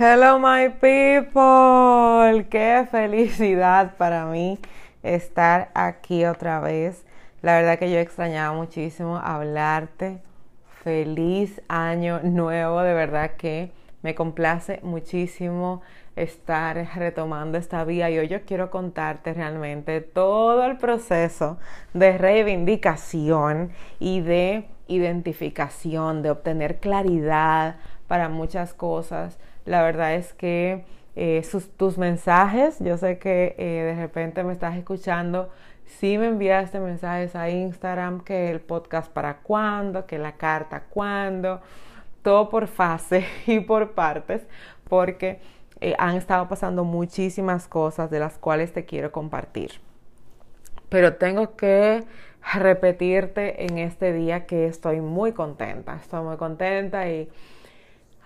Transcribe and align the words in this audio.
Hello 0.00 0.38
my 0.38 0.68
people, 0.68 2.46
qué 2.48 2.86
felicidad 2.88 3.96
para 3.96 4.26
mí 4.26 4.56
estar 5.02 5.72
aquí 5.74 6.24
otra 6.24 6.60
vez. 6.60 7.04
La 7.42 7.56
verdad 7.56 7.80
que 7.80 7.90
yo 7.90 7.98
extrañaba 7.98 8.56
muchísimo 8.56 9.16
hablarte. 9.16 10.22
Feliz 10.84 11.60
año 11.66 12.20
nuevo, 12.22 12.82
de 12.82 12.94
verdad 12.94 13.32
que 13.32 13.72
me 14.02 14.14
complace 14.14 14.78
muchísimo 14.84 15.82
estar 16.14 16.76
retomando 16.94 17.58
esta 17.58 17.82
vía 17.82 18.08
y 18.08 18.20
hoy 18.20 18.28
yo 18.28 18.42
quiero 18.42 18.70
contarte 18.70 19.34
realmente 19.34 20.00
todo 20.00 20.64
el 20.64 20.76
proceso 20.76 21.58
de 21.92 22.16
reivindicación 22.16 23.72
y 23.98 24.20
de 24.20 24.68
identificación, 24.86 26.22
de 26.22 26.30
obtener 26.30 26.78
claridad 26.78 27.78
para 28.06 28.28
muchas 28.28 28.74
cosas 28.74 29.40
la 29.68 29.82
verdad 29.82 30.14
es 30.14 30.32
que 30.32 30.84
eh, 31.14 31.42
tus 31.76 31.98
mensajes, 31.98 32.78
yo 32.78 32.96
sé 32.96 33.18
que 33.18 33.54
eh, 33.58 33.82
de 33.84 33.94
repente 33.94 34.44
me 34.44 34.52
estás 34.52 34.76
escuchando, 34.76 35.50
sí 35.84 36.16
me 36.16 36.26
enviaste 36.26 36.80
mensajes 36.80 37.34
a 37.36 37.50
Instagram, 37.50 38.20
que 38.20 38.50
el 38.50 38.60
podcast 38.60 39.12
para 39.12 39.38
cuándo, 39.38 40.06
que 40.06 40.18
la 40.18 40.32
carta 40.32 40.84
cuándo, 40.88 41.60
todo 42.22 42.48
por 42.48 42.66
fase 42.66 43.26
y 43.46 43.60
por 43.60 43.92
partes, 43.92 44.46
porque 44.88 45.40
eh, 45.80 45.94
han 45.98 46.16
estado 46.16 46.48
pasando 46.48 46.84
muchísimas 46.84 47.68
cosas 47.68 48.10
de 48.10 48.20
las 48.20 48.38
cuales 48.38 48.72
te 48.72 48.84
quiero 48.84 49.12
compartir. 49.12 49.72
Pero 50.88 51.16
tengo 51.16 51.56
que 51.56 52.04
repetirte 52.54 53.66
en 53.66 53.78
este 53.78 54.12
día 54.12 54.46
que 54.46 54.66
estoy 54.66 55.00
muy 55.00 55.32
contenta, 55.32 55.96
estoy 55.96 56.22
muy 56.22 56.36
contenta 56.36 57.08
y 57.10 57.28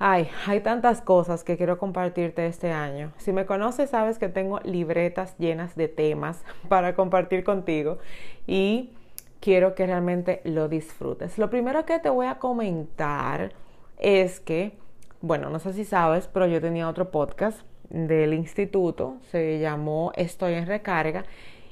Ay, 0.05 0.29
hay 0.49 0.59
tantas 0.59 1.01
cosas 1.01 1.45
que 1.45 1.57
quiero 1.57 1.79
compartirte 1.79 2.45
este 2.47 2.73
año. 2.73 3.13
Si 3.19 3.33
me 3.33 3.47
conoces, 3.47 3.91
sabes 3.91 4.19
que 4.19 4.29
tengo 4.29 4.59
libretas 4.65 5.39
llenas 5.39 5.77
de 5.77 5.87
temas 5.87 6.43
para 6.69 6.97
compartir 6.97 7.45
contigo 7.45 7.99
y 8.49 8.91
quiero 9.39 9.77
que 9.77 9.87
realmente 9.87 10.41
lo 10.43 10.69
disfrutes. 10.69 11.39
Lo 11.39 11.51
primero 11.51 11.87
que 11.87 12.01
te 12.01 12.11
voy 12.11 12.27
a 12.27 12.41
comentar 12.41 13.53
es 13.97 14.41
que, 14.41 14.77
bueno, 15.21 15.51
no 15.51 15.61
sé 15.61 15.73
si 15.73 15.85
sabes, 15.85 16.27
pero 16.27 16.49
yo 16.49 16.61
tenía 16.61 16.89
otro 16.89 17.13
podcast 17.13 17.61
del 17.89 18.35
instituto, 18.35 19.19
se 19.31 19.61
llamó 19.61 20.11
Estoy 20.17 20.55
en 20.55 20.67
recarga 20.67 21.27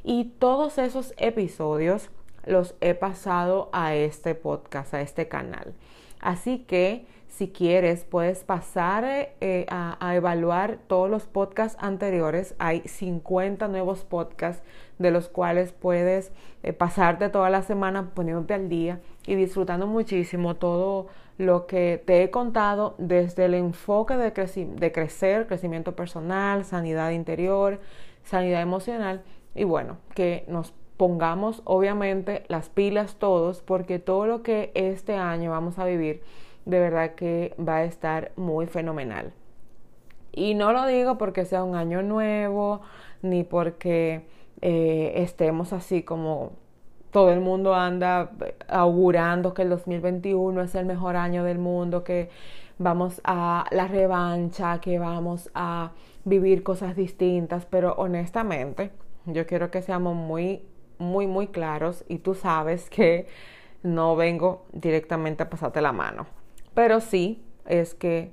y 0.05 0.27
todos 0.39 0.79
esos 0.79 1.15
episodios 1.17 2.11
los 2.47 2.77
he 2.81 2.95
pasado 2.95 3.71
a 3.73 3.97
este 3.97 4.37
podcast, 4.37 4.95
a 4.95 5.01
este 5.01 5.27
canal. 5.27 5.75
Así 6.21 6.61
que 6.61 7.07
si 7.31 7.49
quieres, 7.49 8.05
puedes 8.05 8.43
pasar 8.43 9.05
eh, 9.07 9.67
a, 9.71 10.15
evaluar 10.15 10.79
todos 10.89 11.09
los 11.09 11.27
podcasts 11.27 11.79
anteriores. 11.81 12.57
Hay 12.59 12.81
50 12.81 13.69
nuevos 13.69 14.05
podcasts 14.05 14.63
de 14.99 15.13
los 15.13 15.29
cuales 15.29 15.73
puedes 15.73 16.33
eh, 16.63 16.73
pasarte 16.73 17.29
toda 17.29 17.49
la 17.49 17.63
semana 17.63 18.11
poniéndote 18.15 18.55
al 18.55 18.69
día 18.69 19.01
y 19.27 19.37
disfrutando 19.37 19.87
muchísimo 19.87 20.57
todo 20.57 21.07
lo 21.39 21.67
que 21.67 22.03
te 22.05 22.25
he 22.25 22.31
contado 22.31 22.97
desde 22.99 23.47
el 23.47 23.55
enfoque 23.55 24.17
de, 24.17 24.33
de 24.33 24.93
crecer, 24.93 25.47
crecimiento 25.47 25.95
personal, 25.95 26.65
sanidad 26.65 27.13
interior, 27.13 27.81
sanidad 28.25 28.61
emocional 28.61 29.23
y 29.55 29.65
bueno, 29.65 29.99
que 30.15 30.45
nos 30.49 30.75
pongamos 30.97 31.63
obviamente 31.65 32.45
las 32.49 32.69
pilas 32.69 33.17
todos 33.17 33.63
porque 33.63 33.99
todo 34.01 34.27
lo 34.27 34.43
que 34.43 34.73
este 34.75 35.15
año 35.15 35.53
vamos 35.53 35.79
a 35.79 35.87
vivir 35.87 36.23
de 36.65 36.81
verdad 36.81 37.15
que 37.15 37.55
va 37.59 37.77
a 37.79 37.85
estar 37.85 38.33
muy 38.37 38.67
fenomenal. 38.67 39.33
Y 40.33 40.55
no 40.55 40.73
lo 40.73 40.87
digo 40.87 41.19
porque 41.19 41.45
sea 41.45 41.65
un 41.65 41.75
año 41.75 42.03
nuevo, 42.03 42.83
ni 43.23 43.45
porque 43.45 44.27
eh, 44.61 45.13
estemos 45.17 45.73
así 45.73 46.03
como 46.03 46.53
todo 47.11 47.31
el 47.33 47.41
mundo 47.41 47.75
anda 47.75 48.31
augurando 48.69 49.55
que 49.55 49.63
el 49.63 49.71
2021 49.71 50.63
es 50.63 50.75
el 50.75 50.87
mejor 50.87 51.17
año 51.17 51.45
del 51.45 51.59
mundo, 51.59 52.05
que 52.05 52.31
vamos 52.79 53.21
a 53.25 53.67
la 53.71 53.89
revancha, 53.89 54.81
que 54.81 54.99
vamos 54.99 55.51
a 55.55 55.93
vivir 56.25 56.63
cosas 56.63 56.97
distintas, 56.97 57.67
pero 57.67 57.95
honestamente 57.95 58.93
yo 59.27 59.47
quiero 59.47 59.71
que 59.71 59.83
seamos 59.83 60.15
muy, 60.15 60.63
muy, 60.99 61.27
muy 61.27 61.49
claros 61.49 62.05
y 62.09 62.19
tú 62.19 62.35
sabes 62.35 62.89
que 62.91 63.27
no 63.83 64.17
vengo 64.17 64.67
directamente 64.73 65.43
a 65.43 65.51
pasarte 65.51 65.81
la 65.81 65.93
mano. 65.93 66.27
Pero 66.75 67.01
sí 67.01 67.43
es 67.67 67.95
que 67.95 68.33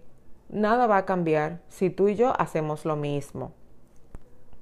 nada 0.49 0.87
va 0.87 0.97
a 0.97 1.05
cambiar 1.05 1.61
si 1.67 1.89
tú 1.89 2.07
y 2.07 2.15
yo 2.15 2.33
hacemos 2.39 2.85
lo 2.85 2.95
mismo. 2.95 3.53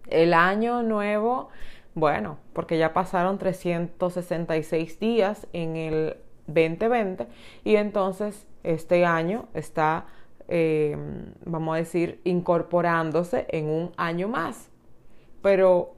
El 0.08 0.34
año 0.34 0.84
nuevo, 0.84 1.50
bueno, 1.94 2.38
porque 2.53 2.78
ya 2.78 2.94
pasaron 2.94 3.38
366 3.38 5.00
días 5.00 5.47
en 5.53 5.75
el 5.75 6.18
2020 6.47 7.28
y 7.64 7.75
entonces 7.75 8.46
este 8.64 9.06
año 9.06 9.47
está, 9.53 10.06
eh, 10.47 10.97
vamos 11.46 11.75
a 11.75 11.78
decir, 11.78 12.22
incorporándose 12.24 13.46
en 13.50 13.69
un 13.69 13.91
año 13.97 14.28
más. 14.28 14.69
Pero 15.41 15.96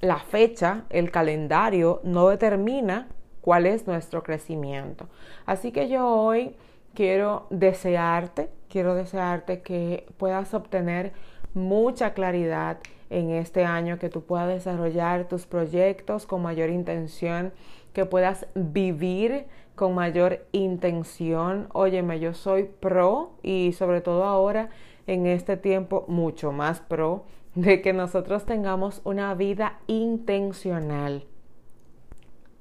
la 0.00 0.18
fecha, 0.18 0.84
el 0.90 1.10
calendario 1.10 2.00
no 2.04 2.28
determina 2.28 3.08
cuál 3.40 3.66
es 3.66 3.86
nuestro 3.86 4.22
crecimiento. 4.22 5.08
Así 5.46 5.72
que 5.72 5.88
yo 5.88 6.06
hoy 6.06 6.54
quiero 6.98 7.46
desearte, 7.50 8.50
quiero 8.68 8.96
desearte 8.96 9.62
que 9.62 10.04
puedas 10.16 10.52
obtener 10.52 11.12
mucha 11.54 12.12
claridad 12.12 12.78
en 13.08 13.30
este 13.30 13.64
año, 13.64 14.00
que 14.00 14.08
tú 14.08 14.24
puedas 14.24 14.48
desarrollar 14.48 15.28
tus 15.28 15.46
proyectos 15.46 16.26
con 16.26 16.42
mayor 16.42 16.70
intención, 16.70 17.52
que 17.92 18.04
puedas 18.04 18.48
vivir 18.56 19.46
con 19.76 19.94
mayor 19.94 20.44
intención. 20.50 21.68
Óyeme, 21.72 22.18
yo 22.18 22.34
soy 22.34 22.64
pro 22.64 23.34
y 23.44 23.74
sobre 23.74 24.00
todo 24.00 24.24
ahora 24.24 24.70
en 25.06 25.28
este 25.28 25.56
tiempo 25.56 26.04
mucho 26.08 26.50
más 26.50 26.80
pro 26.80 27.26
de 27.54 27.80
que 27.80 27.92
nosotros 27.92 28.44
tengamos 28.44 29.02
una 29.04 29.32
vida 29.34 29.78
intencional. 29.86 31.28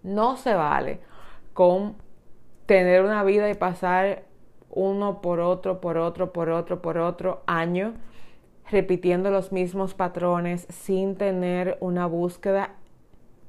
No 0.03 0.37
se 0.37 0.53
vale 0.53 0.99
con 1.55 1.95
tener 2.67 3.01
una 3.01 3.23
vida 3.23 3.49
y 3.49 3.55
pasar 3.55 4.26
uno 4.77 5.21
por 5.21 5.39
otro, 5.39 5.81
por 5.81 5.97
otro, 5.97 6.31
por 6.31 6.49
otro, 6.49 6.81
por 6.81 6.99
otro 6.99 7.41
año, 7.47 7.95
repitiendo 8.69 9.31
los 9.31 9.51
mismos 9.51 9.95
patrones 9.95 10.67
sin 10.69 11.15
tener 11.15 11.77
una 11.79 12.05
búsqueda 12.05 12.75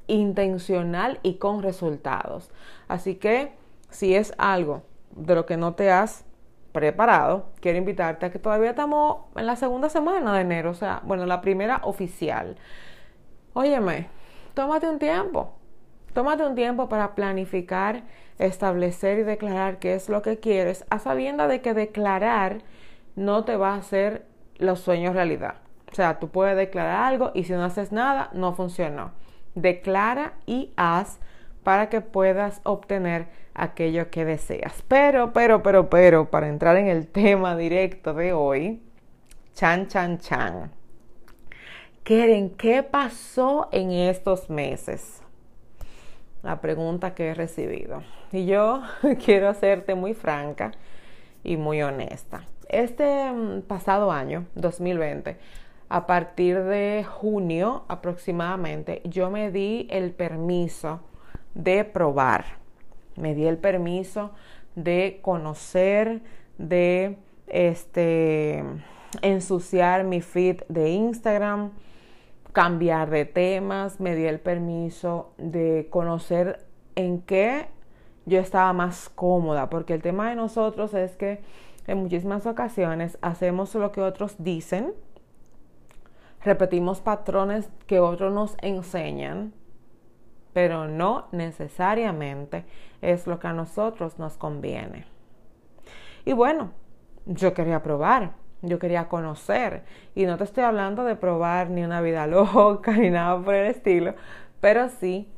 intencional 0.06 1.20
y 1.22 1.34
con 1.34 1.62
resultados. 1.62 2.50
Así 2.88 3.16
que 3.16 3.52
si 3.90 4.14
es 4.14 4.32
algo 4.38 4.82
de 5.10 5.34
lo 5.34 5.44
que 5.44 5.58
no 5.58 5.74
te 5.74 5.90
has 5.90 6.24
preparado, 6.72 7.50
quiero 7.60 7.76
invitarte 7.76 8.24
a 8.24 8.30
que 8.30 8.38
todavía 8.38 8.70
estamos 8.70 9.26
en 9.36 9.44
la 9.44 9.56
segunda 9.56 9.90
semana 9.90 10.32
de 10.34 10.40
enero, 10.40 10.70
o 10.70 10.74
sea, 10.74 11.02
bueno, 11.04 11.26
la 11.26 11.42
primera 11.42 11.82
oficial. 11.84 12.56
Óyeme, 13.52 14.08
tómate 14.54 14.88
un 14.88 14.98
tiempo, 14.98 15.52
tómate 16.14 16.46
un 16.46 16.54
tiempo 16.54 16.88
para 16.88 17.14
planificar 17.14 18.04
establecer 18.38 19.18
y 19.18 19.22
declarar 19.22 19.78
qué 19.78 19.94
es 19.94 20.08
lo 20.08 20.22
que 20.22 20.38
quieres, 20.38 20.84
a 20.90 20.98
sabienda 20.98 21.48
de 21.48 21.60
que 21.60 21.74
declarar 21.74 22.62
no 23.16 23.44
te 23.44 23.56
va 23.56 23.74
a 23.74 23.78
hacer 23.78 24.26
los 24.58 24.80
sueños 24.80 25.14
realidad. 25.14 25.56
O 25.90 25.94
sea, 25.94 26.18
tú 26.18 26.28
puedes 26.28 26.56
declarar 26.56 27.04
algo 27.04 27.32
y 27.34 27.44
si 27.44 27.52
no 27.52 27.64
haces 27.64 27.92
nada, 27.92 28.30
no 28.32 28.54
funcionó. 28.54 29.12
Declara 29.54 30.34
y 30.46 30.72
haz 30.76 31.18
para 31.62 31.88
que 31.88 32.00
puedas 32.00 32.60
obtener 32.64 33.26
aquello 33.54 34.10
que 34.10 34.24
deseas. 34.24 34.82
Pero, 34.86 35.32
pero, 35.32 35.62
pero, 35.62 35.90
pero, 35.90 36.30
para 36.30 36.48
entrar 36.48 36.76
en 36.76 36.86
el 36.86 37.08
tema 37.08 37.56
directo 37.56 38.14
de 38.14 38.32
hoy, 38.32 38.82
chan, 39.54 39.88
chan, 39.88 40.18
chan. 40.18 40.70
Keren, 42.04 42.50
¿qué 42.50 42.82
pasó 42.82 43.68
en 43.72 43.90
estos 43.90 44.48
meses? 44.48 45.22
La 46.42 46.60
pregunta 46.60 47.14
que 47.14 47.28
he 47.28 47.34
recibido. 47.34 48.02
Y 48.32 48.46
yo 48.46 48.82
quiero 49.24 49.48
hacerte 49.48 49.94
muy 49.94 50.14
franca 50.14 50.72
y 51.44 51.56
muy 51.56 51.82
honesta. 51.82 52.44
Este 52.68 53.30
mm, 53.30 53.62
pasado 53.62 54.12
año, 54.12 54.46
2020, 54.54 55.36
a 55.88 56.06
partir 56.06 56.62
de 56.64 57.04
junio 57.08 57.84
aproximadamente, 57.88 59.00
yo 59.04 59.30
me 59.30 59.50
di 59.50 59.86
el 59.90 60.12
permiso 60.12 61.00
de 61.54 61.84
probar. 61.84 62.44
Me 63.16 63.34
di 63.34 63.46
el 63.46 63.56
permiso 63.56 64.32
de 64.74 65.18
conocer, 65.22 66.20
de 66.58 67.16
este 67.46 68.62
ensuciar 69.22 70.04
mi 70.04 70.20
feed 70.20 70.62
de 70.68 70.90
Instagram, 70.90 71.72
cambiar 72.52 73.10
de 73.10 73.24
temas, 73.24 74.00
me 74.00 74.14
di 74.14 74.24
el 74.24 74.40
permiso 74.40 75.32
de 75.38 75.88
conocer 75.90 76.66
en 76.94 77.22
qué 77.22 77.68
yo 78.26 78.38
estaba 78.40 78.72
más 78.72 79.08
cómoda, 79.08 79.70
porque 79.70 79.94
el 79.94 80.02
tema 80.02 80.28
de 80.28 80.36
nosotros 80.36 80.94
es 80.94 81.16
que 81.16 81.40
en 81.86 81.98
muchísimas 81.98 82.46
ocasiones 82.46 83.18
hacemos 83.22 83.74
lo 83.74 83.92
que 83.92 84.02
otros 84.02 84.36
dicen, 84.38 84.92
repetimos 86.42 87.00
patrones 87.00 87.70
que 87.86 88.00
otros 88.00 88.32
nos 88.32 88.56
enseñan, 88.60 89.54
pero 90.52 90.88
no 90.88 91.28
necesariamente 91.32 92.64
es 93.00 93.26
lo 93.26 93.38
que 93.38 93.46
a 93.46 93.52
nosotros 93.52 94.18
nos 94.18 94.36
conviene. 94.36 95.06
Y 96.24 96.32
bueno, 96.32 96.72
yo 97.24 97.54
quería 97.54 97.82
probar, 97.82 98.32
yo 98.62 98.78
quería 98.78 99.08
conocer, 99.08 99.84
y 100.14 100.26
no 100.26 100.36
te 100.36 100.44
estoy 100.44 100.64
hablando 100.64 101.04
de 101.04 101.16
probar 101.16 101.70
ni 101.70 101.84
una 101.84 102.00
vida 102.00 102.26
loca 102.28 102.92
ni 102.92 103.10
nada 103.10 103.40
por 103.42 103.54
el 103.54 103.66
estilo, 103.66 104.14
pero 104.60 104.88
sí 104.88 105.28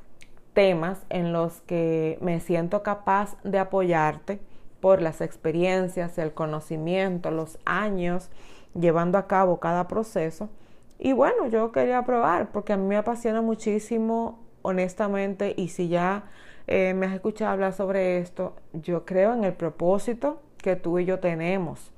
temas 0.54 1.04
en 1.10 1.32
los 1.32 1.60
que 1.62 2.18
me 2.20 2.40
siento 2.40 2.82
capaz 2.82 3.36
de 3.44 3.58
apoyarte 3.58 4.40
por 4.80 5.02
las 5.02 5.20
experiencias, 5.20 6.18
el 6.18 6.32
conocimiento, 6.32 7.30
los 7.30 7.58
años 7.64 8.30
llevando 8.74 9.18
a 9.18 9.26
cabo 9.26 9.60
cada 9.60 9.88
proceso. 9.88 10.48
Y 10.98 11.12
bueno, 11.12 11.46
yo 11.46 11.72
quería 11.72 12.02
probar 12.02 12.50
porque 12.52 12.72
a 12.72 12.76
mí 12.76 12.86
me 12.86 12.96
apasiona 12.96 13.42
muchísimo, 13.42 14.38
honestamente, 14.62 15.54
y 15.56 15.68
si 15.68 15.88
ya 15.88 16.24
eh, 16.66 16.94
me 16.94 17.06
has 17.06 17.14
escuchado 17.14 17.52
hablar 17.52 17.72
sobre 17.72 18.18
esto, 18.18 18.54
yo 18.72 19.04
creo 19.04 19.32
en 19.34 19.44
el 19.44 19.54
propósito 19.54 20.40
que 20.58 20.76
tú 20.76 20.98
y 20.98 21.04
yo 21.04 21.18
tenemos. 21.20 21.90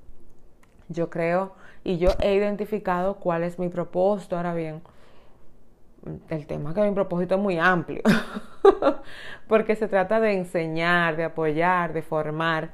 Yo 0.92 1.10
creo 1.10 1.52
y 1.84 1.98
yo 1.98 2.10
he 2.20 2.34
identificado 2.34 3.16
cuál 3.16 3.42
es 3.42 3.58
mi 3.58 3.68
propósito. 3.68 4.36
Ahora 4.36 4.54
bien, 4.54 4.82
el 6.28 6.46
tema 6.46 6.74
que 6.74 6.82
mi 6.82 6.92
propósito 6.92 7.36
es 7.36 7.40
muy 7.40 7.58
amplio, 7.58 8.02
porque 9.48 9.76
se 9.76 9.88
trata 9.88 10.20
de 10.20 10.32
enseñar, 10.32 11.16
de 11.16 11.24
apoyar, 11.24 11.92
de 11.92 12.02
formar. 12.02 12.70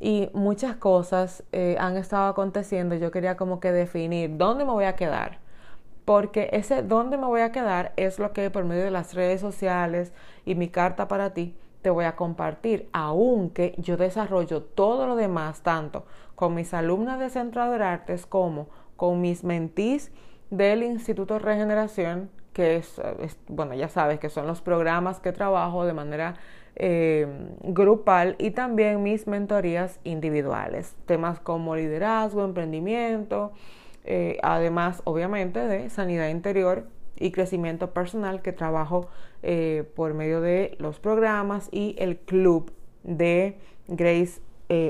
Y 0.00 0.30
muchas 0.32 0.76
cosas 0.76 1.44
eh, 1.52 1.76
han 1.78 1.96
estado 1.96 2.28
aconteciendo. 2.28 2.96
Yo 2.96 3.12
quería 3.12 3.36
como 3.36 3.60
que 3.60 3.70
definir 3.70 4.36
dónde 4.36 4.64
me 4.64 4.72
voy 4.72 4.84
a 4.84 4.96
quedar. 4.96 5.38
Porque 6.04 6.48
ese 6.52 6.82
dónde 6.82 7.16
me 7.16 7.26
voy 7.26 7.42
a 7.42 7.52
quedar 7.52 7.92
es 7.96 8.18
lo 8.18 8.32
que 8.32 8.50
por 8.50 8.64
medio 8.64 8.82
de 8.82 8.90
las 8.90 9.14
redes 9.14 9.40
sociales 9.40 10.12
y 10.44 10.56
mi 10.56 10.68
carta 10.68 11.06
para 11.06 11.32
ti 11.32 11.54
te 11.82 11.90
voy 11.90 12.04
a 12.04 12.16
compartir, 12.16 12.88
aunque 12.92 13.74
yo 13.78 13.96
desarrollo 13.96 14.62
todo 14.62 15.06
lo 15.06 15.16
demás, 15.16 15.62
tanto 15.62 16.06
con 16.34 16.54
mis 16.54 16.72
alumnas 16.72 17.18
de 17.18 17.28
Centro 17.28 17.68
de 17.70 17.84
Artes 17.84 18.24
como 18.24 18.68
con 18.96 19.20
mis 19.20 19.44
mentís 19.44 20.12
del 20.50 20.82
Instituto 20.82 21.38
Regeneración, 21.38 22.30
que 22.52 22.76
es, 22.76 23.00
bueno, 23.48 23.74
ya 23.74 23.88
sabes 23.88 24.20
que 24.20 24.28
son 24.28 24.46
los 24.46 24.60
programas 24.60 25.20
que 25.20 25.32
trabajo 25.32 25.84
de 25.84 25.92
manera 25.92 26.34
eh, 26.76 27.26
grupal 27.62 28.36
y 28.38 28.50
también 28.52 29.02
mis 29.02 29.26
mentorías 29.26 29.98
individuales, 30.04 30.96
temas 31.06 31.40
como 31.40 31.74
liderazgo, 31.74 32.44
emprendimiento, 32.44 33.52
eh, 34.04 34.38
además 34.42 35.00
obviamente 35.04 35.60
de 35.60 35.90
sanidad 35.90 36.28
interior 36.28 36.86
y 37.22 37.30
crecimiento 37.32 37.90
personal 37.90 38.42
que 38.42 38.52
trabajo 38.52 39.08
eh, 39.42 39.84
por 39.96 40.14
medio 40.14 40.40
de 40.40 40.76
los 40.78 40.98
programas 40.98 41.68
y 41.72 41.96
el 41.98 42.18
club 42.18 42.72
de 43.02 43.58
Grace 43.88 44.40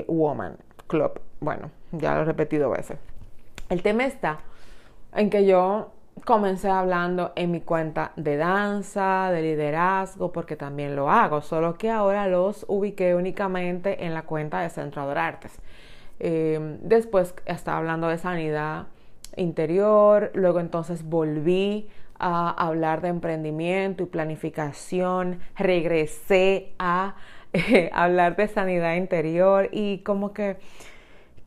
Woman 0.07 0.57
Club. 0.87 1.19
Bueno, 1.41 1.71
ya 1.91 2.15
lo 2.15 2.21
he 2.21 2.25
repetido 2.25 2.69
veces. 2.69 2.97
El 3.69 3.81
tema 3.81 4.05
está 4.05 4.39
en 5.13 5.29
que 5.29 5.45
yo 5.45 5.91
comencé 6.25 6.69
hablando 6.69 7.33
en 7.35 7.51
mi 7.51 7.61
cuenta 7.61 8.13
de 8.15 8.37
danza, 8.37 9.29
de 9.31 9.41
liderazgo, 9.41 10.31
porque 10.31 10.55
también 10.55 10.95
lo 10.95 11.09
hago, 11.09 11.41
solo 11.41 11.77
que 11.77 11.89
ahora 11.89 12.27
los 12.27 12.65
ubiqué 12.67 13.15
únicamente 13.15 14.05
en 14.05 14.13
la 14.13 14.23
cuenta 14.23 14.61
de 14.61 14.69
Centro 14.69 15.07
de 15.07 15.19
Artes. 15.19 15.59
Eh, 16.19 16.77
después 16.81 17.33
estaba 17.45 17.79
hablando 17.79 18.07
de 18.07 18.17
sanidad 18.17 18.87
interior, 19.35 20.31
luego 20.35 20.59
entonces 20.59 21.03
volví 21.03 21.89
a 22.19 22.49
hablar 22.49 23.01
de 23.01 23.09
emprendimiento 23.09 24.03
y 24.03 24.05
planificación, 24.05 25.39
regresé 25.57 26.73
a 26.79 27.15
eh, 27.53 27.89
hablar 27.93 28.35
de 28.35 28.47
sanidad 28.47 28.95
interior 28.95 29.69
y 29.71 29.99
como 29.99 30.33
que 30.33 30.57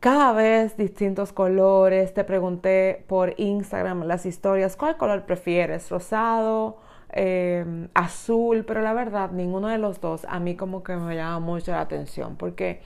cada 0.01 0.33
vez 0.33 0.77
distintos 0.77 1.33
colores. 1.33 2.15
Te 2.15 2.25
pregunté 2.25 3.05
por 3.09 3.35
Instagram 3.39 4.05
las 4.05 4.27
historias, 4.27 4.77
¿cuál 4.77 4.97
color 4.97 5.25
prefieres? 5.25 5.91
¿Rosado? 5.91 6.79
Em, 7.11 7.89
azul, 7.95 8.65
pero 8.67 8.83
la 8.83 8.93
verdad, 8.93 9.31
ninguno 9.31 9.69
de 9.69 9.79
los 9.79 10.01
dos 10.01 10.27
a 10.29 10.39
mí 10.39 10.55
como 10.55 10.83
que 10.83 10.97
me 10.97 11.17
llama 11.17 11.39
mucho 11.41 11.73
la 11.73 11.81
atención 11.81 12.37
porque, 12.37 12.83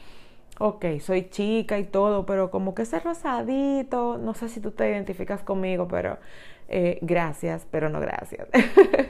ok, 0.58 0.84
soy 1.00 1.28
chica 1.30 1.78
y 1.78 1.84
todo, 1.84 2.26
pero 2.26 2.50
como 2.50 2.74
que 2.74 2.82
ese 2.82 3.00
rosadito, 3.00 4.18
no 4.18 4.34
sé 4.34 4.48
si 4.48 4.60
tú 4.60 4.70
te 4.70 4.88
identificas 4.88 5.42
conmigo, 5.42 5.88
pero 5.88 6.18
eh, 6.72 6.98
gracias, 7.02 7.66
pero 7.70 7.88
no 7.88 8.00
gracias. 8.00 8.48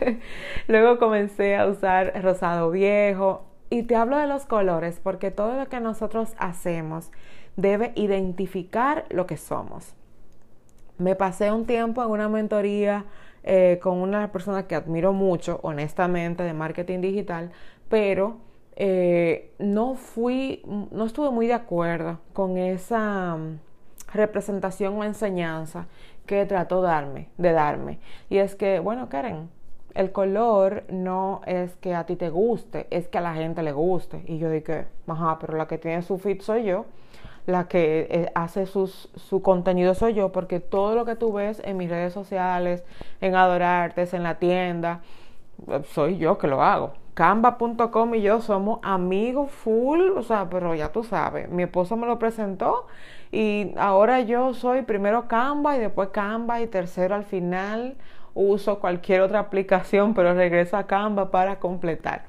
Luego 0.67 0.99
comencé 0.99 1.57
a 1.57 1.67
usar 1.67 2.23
rosado 2.23 2.71
viejo 2.71 3.45
y 3.69 3.83
te 3.83 3.97
hablo 3.97 4.17
de 4.17 4.27
los 4.27 4.47
colores 4.47 4.99
porque 5.03 5.31
todo 5.31 5.57
lo 5.57 5.69
que 5.69 5.79
nosotros 5.79 6.33
hacemos 6.39 7.11
debe 7.57 7.93
identificar 7.97 9.05
lo 9.11 9.27
que 9.27 9.37
somos. 9.37 9.95
Me 10.97 11.15
pasé 11.17 11.53
un 11.53 11.67
tiempo 11.67 12.03
en 12.03 12.11
una 12.11 12.31
mentoría 12.31 13.05
eh, 13.43 13.79
con 13.83 13.99
una 13.99 14.33
persona 14.33 14.67
que 14.67 14.75
admiro 14.75 15.13
mucho, 15.13 15.61
honestamente, 15.63 16.43
de 16.43 16.55
marketing 16.55 17.01
digital, 17.01 17.53
pero 17.91 18.39
eh, 18.77 19.53
no 19.59 19.97
fui, 19.97 20.63
no 20.91 21.05
estuve 21.05 21.31
muy 21.31 21.47
de 21.47 21.55
acuerdo 21.55 22.21
con 22.33 22.57
esa 22.57 23.37
mm, 23.37 23.59
representación 24.15 24.97
o 24.97 25.05
enseñanza 25.05 25.87
que 26.31 26.47
trató 26.47 26.81
darme, 26.81 27.27
de 27.39 27.51
darme. 27.51 27.99
Y 28.29 28.39
es 28.39 28.55
que, 28.55 28.79
bueno, 28.79 29.09
Karen, 29.09 29.51
el 29.95 30.13
color 30.13 30.85
no 30.89 31.41
es 31.45 31.75
que 31.79 31.93
a 31.97 32.07
ti 32.07 32.15
te 32.15 32.31
guste, 32.31 32.87
es 32.91 33.09
que 33.09 33.19
a 33.19 33.21
la 33.21 33.35
gente 33.35 33.65
le 33.65 33.73
guste. 33.73 34.23
Y 34.29 34.39
yo 34.39 34.49
dije, 34.49 34.87
ajá, 35.09 35.39
pero 35.41 35.57
la 35.57 35.67
que 35.67 35.77
tiene 35.77 36.03
su 36.03 36.19
fit 36.19 36.41
soy 36.43 36.63
yo 36.63 36.85
la 37.47 37.67
que 37.67 38.07
eh, 38.11 38.33
hace 38.37 38.67
su 38.67 39.43
contenido 39.43 39.95
soy 39.95 40.15
yo, 40.15 40.31
porque 40.31 40.61
todo 40.61 40.95
lo 40.95 41.05
que 41.05 41.17
tú 41.17 41.33
ves 41.33 41.61
en 41.65 41.79
mis 41.79 41.91
redes 41.91 42.13
sociales, 42.13 42.85
en 43.21 43.35
Adorartes, 43.35 44.15
en 44.15 44.23
la 44.23 44.39
tienda, 44.39 45.01
soy 45.83 46.19
yo 46.19 46.39
que 46.39 46.47
lo 46.47 46.63
hago. 46.63 46.93
Canva.com 47.15 48.15
y 48.15 48.23
yo 48.23 48.41
somos 48.41 48.79
amigos 48.83 49.51
full, 49.51 50.01
o 50.17 50.23
sea, 50.23 50.49
pero 50.49 50.75
ya 50.75 50.93
tú 50.93 51.05
sabes, 51.05 51.49
mi 51.51 51.65
esposo 51.65 51.97
me 51.97 52.07
lo 52.07 52.19
presentó 52.19 52.87
y 53.33 53.73
ahora 53.77 54.21
yo 54.21 54.55
soy 54.55 54.83
primero 54.83 55.29
Canva 55.29 55.77
y 55.77 55.81
después 55.81 56.11
Canva 56.11 56.61
y 56.61 56.67
tercero 56.67 57.15
al 57.15 57.25
final 57.25 57.97
uso 58.35 58.79
cualquier 58.79 59.21
otra 59.23 59.41
aplicación, 59.41 60.15
pero 60.15 60.35
regreso 60.35 60.77
a 60.77 60.87
Canva 60.87 61.31
para 61.31 61.59
completar. 61.59 62.25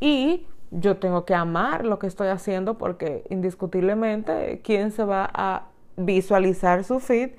Y 0.00 0.46
yo 0.70 0.96
tengo 0.96 1.24
que 1.24 1.34
amar 1.34 1.84
lo 1.84 1.98
que 1.98 2.06
estoy 2.06 2.28
haciendo 2.28 2.76
porque 2.78 3.24
indiscutiblemente, 3.30 4.60
¿quién 4.64 4.90
se 4.90 5.04
va 5.04 5.30
a 5.32 5.66
visualizar 5.96 6.84
su 6.84 6.98
feed? 7.00 7.30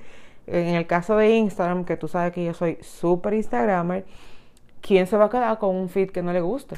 En 0.46 0.74
el 0.76 0.86
caso 0.86 1.16
de 1.16 1.36
Instagram, 1.36 1.84
que 1.84 1.96
tú 1.96 2.08
sabes 2.08 2.32
que 2.32 2.44
yo 2.44 2.54
soy 2.54 2.78
súper 2.80 3.34
Instagramer, 3.34 4.06
¿quién 4.80 5.06
se 5.06 5.16
va 5.16 5.26
a 5.26 5.30
quedar 5.30 5.58
con 5.58 5.74
un 5.74 5.88
feed 5.88 6.10
que 6.10 6.22
no 6.22 6.32
le 6.32 6.40
guste? 6.40 6.76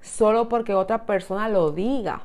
Solo 0.00 0.48
porque 0.48 0.74
otra 0.74 1.06
persona 1.06 1.48
lo 1.48 1.70
diga, 1.70 2.22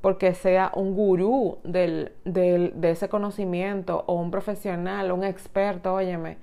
porque 0.00 0.34
sea 0.34 0.70
un 0.74 0.94
gurú 0.94 1.58
del, 1.64 2.12
de 2.24 2.90
ese 2.90 3.08
conocimiento 3.08 4.04
o 4.06 4.14
un 4.14 4.30
profesional, 4.30 5.12
un 5.12 5.24
experto, 5.24 5.94
óyeme, 5.94 6.38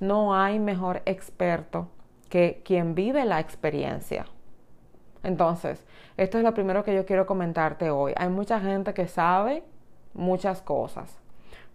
no 0.00 0.34
hay 0.34 0.58
mejor 0.58 1.02
experto 1.06 1.88
que 2.28 2.62
quien 2.64 2.94
vive 2.94 3.24
la 3.24 3.40
experiencia. 3.40 4.26
Entonces, 5.22 5.84
esto 6.16 6.38
es 6.38 6.44
lo 6.44 6.54
primero 6.54 6.84
que 6.84 6.94
yo 6.94 7.06
quiero 7.06 7.26
comentarte 7.26 7.90
hoy. 7.90 8.12
Hay 8.16 8.28
mucha 8.28 8.60
gente 8.60 8.94
que 8.94 9.08
sabe 9.08 9.64
muchas 10.14 10.62
cosas, 10.62 11.17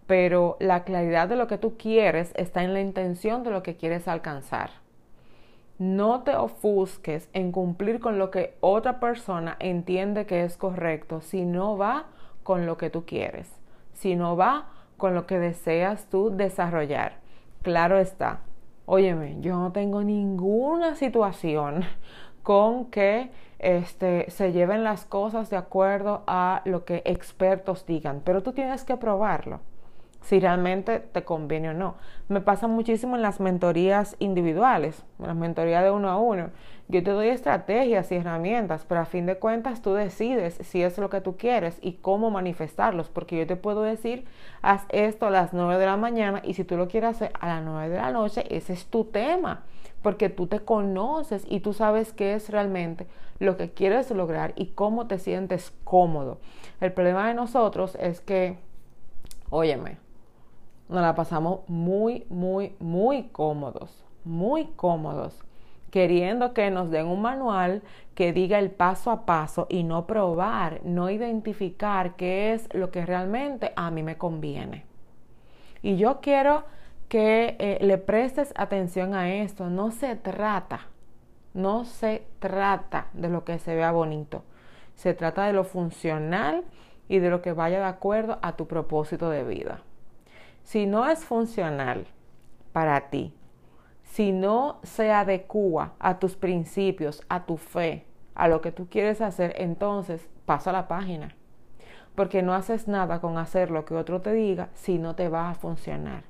pero 0.06 0.56
la 0.60 0.84
claridad 0.84 1.28
de 1.28 1.36
lo 1.36 1.46
que 1.46 1.58
tú 1.58 1.76
quieres 1.76 2.32
está 2.36 2.62
en 2.62 2.74
la 2.74 2.80
intención 2.80 3.42
de 3.42 3.50
lo 3.50 3.62
que 3.62 3.76
quieres 3.76 4.08
alcanzar. 4.08 4.70
no 5.76 6.22
te 6.22 6.36
ofusques 6.36 7.28
en 7.32 7.50
cumplir 7.50 7.98
con 7.98 8.16
lo 8.16 8.30
que 8.30 8.56
otra 8.60 9.00
persona 9.00 9.56
entiende 9.58 10.24
que 10.24 10.44
es 10.44 10.56
correcto 10.56 11.20
si 11.20 11.44
no 11.44 11.76
va 11.76 12.04
con 12.44 12.64
lo 12.64 12.76
que 12.76 12.90
tú 12.90 13.04
quieres, 13.04 13.50
si 13.92 14.14
no 14.14 14.36
va 14.36 14.68
con 14.96 15.14
lo 15.14 15.26
que 15.26 15.40
deseas 15.40 16.06
tú 16.08 16.30
desarrollar. 16.30 17.14
Claro 17.62 17.98
está, 17.98 18.40
óyeme, 18.86 19.40
yo 19.40 19.56
no 19.56 19.72
tengo 19.72 20.04
ninguna 20.04 20.94
situación 20.94 21.82
con 22.44 22.86
que 22.86 23.30
este, 23.58 24.30
se 24.30 24.52
lleven 24.52 24.84
las 24.84 25.04
cosas 25.04 25.50
de 25.50 25.56
acuerdo 25.56 26.22
a 26.28 26.62
lo 26.66 26.84
que 26.84 27.02
expertos 27.04 27.84
digan, 27.84 28.22
pero 28.24 28.44
tú 28.44 28.52
tienes 28.52 28.84
que 28.84 28.96
probarlo 28.96 29.60
si 30.24 30.40
realmente 30.40 31.00
te 31.00 31.22
conviene 31.22 31.70
o 31.70 31.74
no. 31.74 31.96
Me 32.28 32.40
pasa 32.40 32.66
muchísimo 32.66 33.14
en 33.14 33.22
las 33.22 33.40
mentorías 33.40 34.16
individuales, 34.18 35.04
en 35.18 35.26
las 35.26 35.36
mentorías 35.36 35.84
de 35.84 35.90
uno 35.90 36.08
a 36.08 36.16
uno. 36.16 36.50
Yo 36.88 37.02
te 37.02 37.10
doy 37.10 37.28
estrategias 37.28 38.10
y 38.10 38.16
herramientas, 38.16 38.84
pero 38.88 39.02
a 39.02 39.04
fin 39.04 39.26
de 39.26 39.38
cuentas 39.38 39.82
tú 39.82 39.94
decides 39.94 40.54
si 40.62 40.82
es 40.82 40.98
lo 40.98 41.10
que 41.10 41.20
tú 41.20 41.36
quieres 41.36 41.78
y 41.82 41.94
cómo 41.94 42.30
manifestarlos, 42.30 43.10
porque 43.10 43.38
yo 43.38 43.46
te 43.46 43.56
puedo 43.56 43.82
decir, 43.82 44.24
haz 44.62 44.84
esto 44.88 45.26
a 45.26 45.30
las 45.30 45.52
9 45.52 45.78
de 45.78 45.86
la 45.86 45.96
mañana 45.96 46.40
y 46.42 46.54
si 46.54 46.64
tú 46.64 46.76
lo 46.76 46.88
quieres 46.88 47.10
hacer 47.10 47.32
a 47.38 47.48
las 47.48 47.62
9 47.62 47.90
de 47.90 48.00
la 48.00 48.10
noche, 48.10 48.44
ese 48.54 48.72
es 48.72 48.86
tu 48.86 49.04
tema, 49.04 49.64
porque 50.02 50.30
tú 50.30 50.46
te 50.46 50.60
conoces 50.60 51.44
y 51.48 51.60
tú 51.60 51.74
sabes 51.74 52.12
qué 52.12 52.34
es 52.34 52.48
realmente 52.48 53.06
lo 53.38 53.56
que 53.56 53.70
quieres 53.70 54.10
lograr 54.10 54.54
y 54.56 54.68
cómo 54.68 55.06
te 55.06 55.18
sientes 55.18 55.72
cómodo. 55.84 56.38
El 56.80 56.92
problema 56.92 57.28
de 57.28 57.34
nosotros 57.34 57.96
es 58.00 58.20
que, 58.20 58.58
óyeme, 59.50 59.98
nos 60.88 61.02
la 61.02 61.14
pasamos 61.14 61.60
muy, 61.68 62.26
muy, 62.28 62.74
muy 62.78 63.24
cómodos, 63.28 64.04
muy 64.24 64.66
cómodos, 64.76 65.42
queriendo 65.90 66.52
que 66.54 66.70
nos 66.70 66.90
den 66.90 67.06
un 67.06 67.22
manual 67.22 67.82
que 68.14 68.32
diga 68.32 68.58
el 68.58 68.70
paso 68.70 69.10
a 69.10 69.26
paso 69.26 69.66
y 69.68 69.84
no 69.84 70.06
probar, 70.06 70.80
no 70.84 71.10
identificar 71.10 72.16
qué 72.16 72.52
es 72.52 72.68
lo 72.74 72.90
que 72.90 73.06
realmente 73.06 73.72
a 73.76 73.90
mí 73.90 74.02
me 74.02 74.18
conviene. 74.18 74.84
Y 75.82 75.96
yo 75.96 76.20
quiero 76.20 76.64
que 77.08 77.56
eh, 77.58 77.78
le 77.82 77.98
prestes 77.98 78.52
atención 78.56 79.14
a 79.14 79.32
esto. 79.34 79.70
No 79.70 79.90
se 79.90 80.16
trata, 80.16 80.88
no 81.52 81.84
se 81.84 82.26
trata 82.38 83.08
de 83.12 83.28
lo 83.28 83.44
que 83.44 83.58
se 83.58 83.74
vea 83.74 83.92
bonito. 83.92 84.42
Se 84.94 85.14
trata 85.14 85.46
de 85.46 85.52
lo 85.52 85.64
funcional 85.64 86.64
y 87.08 87.18
de 87.18 87.30
lo 87.30 87.42
que 87.42 87.52
vaya 87.52 87.78
de 87.78 87.84
acuerdo 87.84 88.38
a 88.42 88.56
tu 88.56 88.66
propósito 88.66 89.28
de 89.28 89.44
vida. 89.44 89.82
Si 90.64 90.86
no 90.86 91.08
es 91.08 91.24
funcional 91.24 92.06
para 92.72 93.08
ti, 93.10 93.32
si 94.02 94.32
no 94.32 94.80
se 94.82 95.12
adecua 95.12 95.92
a 95.98 96.18
tus 96.18 96.36
principios, 96.36 97.22
a 97.28 97.46
tu 97.46 97.56
fe, 97.56 98.06
a 98.34 98.48
lo 98.48 98.60
que 98.60 98.72
tú 98.72 98.88
quieres 98.88 99.20
hacer, 99.20 99.54
entonces 99.58 100.26
pasa 100.46 100.72
la 100.72 100.88
página. 100.88 101.36
Porque 102.14 102.42
no 102.42 102.54
haces 102.54 102.88
nada 102.88 103.20
con 103.20 103.38
hacer 103.38 103.70
lo 103.70 103.84
que 103.84 103.94
otro 103.94 104.20
te 104.20 104.32
diga 104.32 104.70
si 104.74 104.98
no 104.98 105.14
te 105.14 105.28
va 105.28 105.50
a 105.50 105.54
funcionar. 105.54 106.24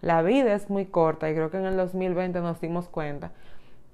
La 0.00 0.22
vida 0.22 0.54
es 0.54 0.70
muy 0.70 0.86
corta 0.86 1.28
y 1.28 1.34
creo 1.34 1.50
que 1.50 1.56
en 1.56 1.66
el 1.66 1.76
2020 1.76 2.40
nos 2.40 2.60
dimos 2.60 2.88
cuenta 2.88 3.32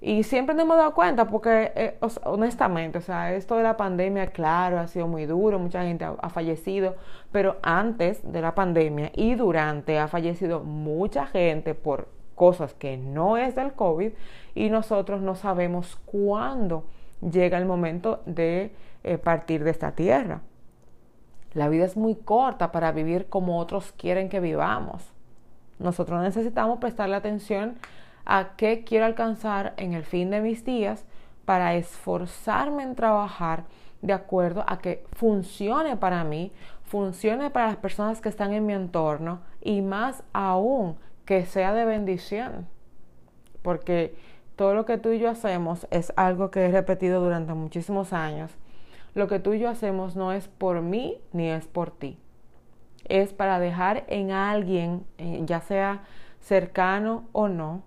y 0.05 0.23
siempre 0.23 0.53
nos 0.53 0.65
hemos 0.65 0.75
dado 0.75 0.93
cuenta 0.93 1.29
porque, 1.29 1.71
eh, 1.75 1.97
honestamente, 2.25 2.97
o 2.97 3.01
sea, 3.01 3.33
esto 3.33 3.55
de 3.55 3.63
la 3.63 3.77
pandemia, 3.77 4.27
claro, 4.27 4.77
ha 4.77 4.87
sido 4.87 5.07
muy 5.07 5.25
duro, 5.25 5.59
mucha 5.59 5.83
gente 5.83 6.03
ha, 6.03 6.29
fallecido, 6.29 6.97
pero 7.31 7.55
antes 7.63 8.19
de 8.29 8.41
la 8.41 8.53
pandemia 8.53 9.11
y 9.15 9.35
durante 9.35 9.99
ha 9.99 10.09
fallecido 10.09 10.59
mucha 10.59 11.25
gente 11.27 11.73
por 11.73 12.09
cosas 12.35 12.73
que 12.73 12.97
no 12.97 13.37
es 13.37 13.55
del 13.55 13.71
COVID 13.71 14.11
y 14.55 14.69
nosotros 14.69 15.21
no 15.21 15.35
sabemos 15.35 15.95
cuándo 16.05 16.83
llega 17.21 17.57
el 17.57 17.65
momento 17.65 18.23
de 18.25 18.75
eh, 19.05 19.17
partir 19.17 19.63
de 19.63 19.71
esta 19.71 19.93
tierra. 19.93 20.41
La 21.53 21.69
vida 21.69 21.85
es 21.85 21.95
muy 21.95 22.15
corta 22.15 22.73
para 22.73 22.91
vivir 22.91 23.27
como 23.27 23.57
otros 23.57 23.93
quieren 23.93 24.27
que 24.27 24.41
vivamos. 24.41 25.13
Nosotros 25.79 26.21
necesitamos 26.21 26.79
prestarle 26.79 27.15
atención 27.15 27.77
a 28.25 28.55
qué 28.55 28.83
quiero 28.83 29.05
alcanzar 29.05 29.73
en 29.77 29.93
el 29.93 30.03
fin 30.03 30.29
de 30.29 30.41
mis 30.41 30.63
días 30.65 31.05
para 31.45 31.75
esforzarme 31.75 32.83
en 32.83 32.95
trabajar 32.95 33.65
de 34.01 34.13
acuerdo 34.13 34.63
a 34.67 34.79
que 34.79 35.05
funcione 35.13 35.97
para 35.97 36.23
mí, 36.23 36.51
funcione 36.83 37.49
para 37.49 37.67
las 37.67 37.77
personas 37.77 38.21
que 38.21 38.29
están 38.29 38.53
en 38.53 38.65
mi 38.65 38.73
entorno 38.73 39.41
y 39.61 39.81
más 39.81 40.23
aún 40.33 40.97
que 41.25 41.45
sea 41.45 41.73
de 41.73 41.85
bendición. 41.85 42.67
Porque 43.61 44.15
todo 44.55 44.73
lo 44.73 44.85
que 44.85 44.97
tú 44.97 45.09
y 45.09 45.19
yo 45.19 45.29
hacemos 45.29 45.87
es 45.89 46.13
algo 46.15 46.51
que 46.51 46.65
he 46.65 46.71
repetido 46.71 47.21
durante 47.21 47.53
muchísimos 47.53 48.13
años. 48.13 48.51
Lo 49.15 49.27
que 49.27 49.39
tú 49.39 49.53
y 49.53 49.59
yo 49.59 49.69
hacemos 49.69 50.15
no 50.15 50.31
es 50.31 50.47
por 50.47 50.81
mí 50.81 51.17
ni 51.31 51.49
es 51.49 51.67
por 51.67 51.91
ti. 51.91 52.17
Es 53.05 53.33
para 53.33 53.59
dejar 53.59 54.03
en 54.07 54.31
alguien, 54.31 55.05
eh, 55.17 55.41
ya 55.45 55.61
sea 55.61 56.03
cercano 56.41 57.25
o 57.31 57.47
no, 57.47 57.83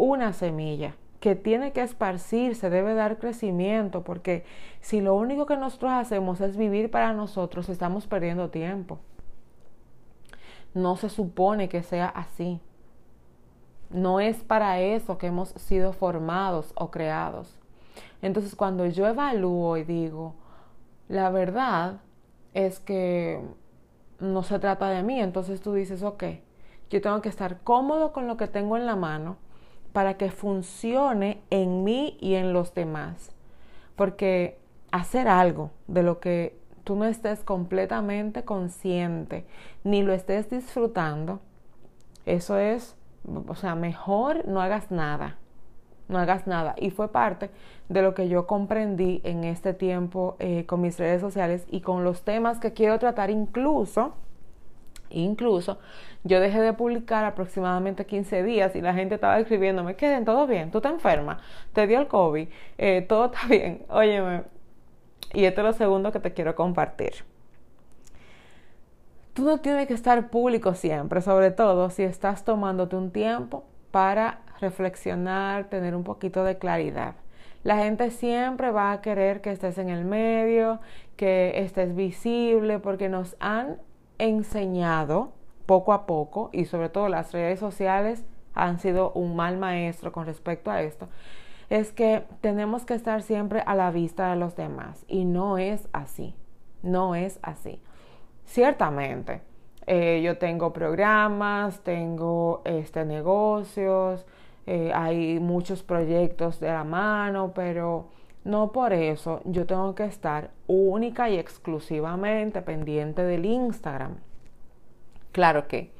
una 0.00 0.32
semilla 0.32 0.96
que 1.20 1.36
tiene 1.36 1.72
que 1.72 1.82
esparcirse, 1.82 2.70
debe 2.70 2.94
dar 2.94 3.18
crecimiento, 3.18 4.02
porque 4.02 4.44
si 4.80 5.02
lo 5.02 5.14
único 5.14 5.44
que 5.44 5.56
nosotros 5.56 5.92
hacemos 5.92 6.40
es 6.40 6.56
vivir 6.56 6.90
para 6.90 7.12
nosotros, 7.12 7.68
estamos 7.68 8.06
perdiendo 8.06 8.48
tiempo. 8.48 8.98
No 10.72 10.96
se 10.96 11.10
supone 11.10 11.68
que 11.68 11.82
sea 11.82 12.06
así. 12.06 12.60
No 13.90 14.20
es 14.20 14.42
para 14.42 14.80
eso 14.80 15.18
que 15.18 15.26
hemos 15.26 15.50
sido 15.50 15.92
formados 15.92 16.72
o 16.76 16.90
creados. 16.90 17.58
Entonces, 18.22 18.54
cuando 18.54 18.86
yo 18.86 19.06
evalúo 19.06 19.76
y 19.76 19.84
digo, 19.84 20.34
la 21.08 21.28
verdad 21.30 22.00
es 22.54 22.80
que 22.80 23.42
no 24.20 24.42
se 24.42 24.58
trata 24.58 24.88
de 24.88 25.02
mí, 25.02 25.20
entonces 25.20 25.60
tú 25.60 25.74
dices, 25.74 26.02
ok, 26.02 26.24
yo 26.88 27.00
tengo 27.00 27.20
que 27.20 27.28
estar 27.28 27.60
cómodo 27.62 28.12
con 28.12 28.26
lo 28.26 28.36
que 28.36 28.46
tengo 28.46 28.76
en 28.76 28.86
la 28.86 28.96
mano, 28.96 29.36
para 29.92 30.14
que 30.14 30.30
funcione 30.30 31.42
en 31.50 31.84
mí 31.84 32.16
y 32.20 32.34
en 32.34 32.52
los 32.52 32.74
demás. 32.74 33.32
Porque 33.96 34.58
hacer 34.90 35.28
algo 35.28 35.70
de 35.86 36.02
lo 36.02 36.20
que 36.20 36.58
tú 36.84 36.96
no 36.96 37.04
estés 37.04 37.44
completamente 37.44 38.44
consciente 38.44 39.46
ni 39.84 40.02
lo 40.02 40.12
estés 40.12 40.50
disfrutando, 40.50 41.40
eso 42.26 42.58
es, 42.58 42.96
o 43.46 43.54
sea, 43.54 43.74
mejor 43.74 44.46
no 44.46 44.60
hagas 44.60 44.90
nada, 44.90 45.38
no 46.08 46.18
hagas 46.18 46.46
nada. 46.46 46.74
Y 46.78 46.90
fue 46.90 47.08
parte 47.12 47.50
de 47.88 48.02
lo 48.02 48.14
que 48.14 48.28
yo 48.28 48.46
comprendí 48.46 49.20
en 49.24 49.44
este 49.44 49.74
tiempo 49.74 50.36
eh, 50.38 50.66
con 50.66 50.80
mis 50.80 50.98
redes 50.98 51.20
sociales 51.20 51.64
y 51.70 51.80
con 51.80 52.04
los 52.04 52.22
temas 52.22 52.58
que 52.58 52.72
quiero 52.72 52.98
tratar 52.98 53.30
incluso 53.30 54.14
Incluso 55.10 55.78
yo 56.24 56.40
dejé 56.40 56.60
de 56.60 56.72
publicar 56.72 57.24
aproximadamente 57.24 58.06
15 58.06 58.42
días 58.42 58.76
y 58.76 58.80
la 58.80 58.94
gente 58.94 59.16
estaba 59.16 59.38
escribiéndome, 59.38 59.96
queden 59.96 60.24
todo 60.24 60.46
bien, 60.46 60.70
tú 60.70 60.78
estás 60.78 60.92
enferma, 60.92 61.40
te 61.72 61.86
dio 61.86 62.00
el 62.00 62.08
COVID, 62.08 62.48
eh, 62.78 63.04
todo 63.08 63.26
está 63.26 63.46
bien, 63.48 63.84
óyeme. 63.88 64.44
Y 65.32 65.44
esto 65.44 65.60
es 65.60 65.66
lo 65.66 65.72
segundo 65.72 66.12
que 66.12 66.20
te 66.20 66.32
quiero 66.32 66.54
compartir. 66.54 67.12
Tú 69.32 69.44
no 69.44 69.58
tienes 69.58 69.86
que 69.86 69.94
estar 69.94 70.28
público 70.28 70.74
siempre, 70.74 71.20
sobre 71.20 71.50
todo 71.50 71.90
si 71.90 72.02
estás 72.02 72.44
tomándote 72.44 72.96
un 72.96 73.10
tiempo 73.10 73.64
para 73.90 74.40
reflexionar, 74.60 75.64
tener 75.64 75.94
un 75.94 76.04
poquito 76.04 76.44
de 76.44 76.58
claridad. 76.58 77.14
La 77.62 77.76
gente 77.78 78.10
siempre 78.10 78.70
va 78.70 78.92
a 78.92 79.00
querer 79.02 79.40
que 79.40 79.52
estés 79.52 79.78
en 79.78 79.90
el 79.90 80.04
medio, 80.04 80.80
que 81.16 81.52
estés 81.56 81.94
visible, 81.94 82.78
porque 82.78 83.08
nos 83.08 83.36
han 83.38 83.78
enseñado 84.24 85.32
poco 85.66 85.92
a 85.92 86.06
poco 86.06 86.50
y 86.52 86.64
sobre 86.64 86.88
todo 86.88 87.08
las 87.08 87.32
redes 87.32 87.60
sociales 87.60 88.24
han 88.54 88.78
sido 88.78 89.12
un 89.12 89.36
mal 89.36 89.56
maestro 89.56 90.12
con 90.12 90.26
respecto 90.26 90.70
a 90.70 90.82
esto, 90.82 91.08
es 91.68 91.92
que 91.92 92.24
tenemos 92.40 92.84
que 92.84 92.94
estar 92.94 93.22
siempre 93.22 93.62
a 93.64 93.74
la 93.74 93.90
vista 93.90 94.30
de 94.30 94.36
los 94.36 94.56
demás 94.56 95.04
y 95.06 95.24
no 95.24 95.58
es 95.58 95.88
así, 95.92 96.34
no 96.82 97.14
es 97.14 97.38
así. 97.42 97.80
Ciertamente, 98.44 99.42
eh, 99.86 100.20
yo 100.24 100.38
tengo 100.38 100.72
programas, 100.72 101.80
tengo 101.80 102.62
este, 102.64 103.04
negocios, 103.04 104.26
eh, 104.66 104.92
hay 104.94 105.38
muchos 105.38 105.82
proyectos 105.82 106.58
de 106.58 106.68
la 106.68 106.84
mano, 106.84 107.52
pero 107.54 108.08
no 108.44 108.72
por 108.72 108.92
eso 108.92 109.42
yo 109.44 109.66
tengo 109.66 109.94
que 109.94 110.04
estar 110.04 110.50
única 110.66 111.28
y 111.28 111.38
exclusivamente 111.38 112.62
pendiente 112.62 113.22
del 113.22 113.44
Instagram. 113.44 114.16
Claro 115.32 115.68
que, 115.68 115.92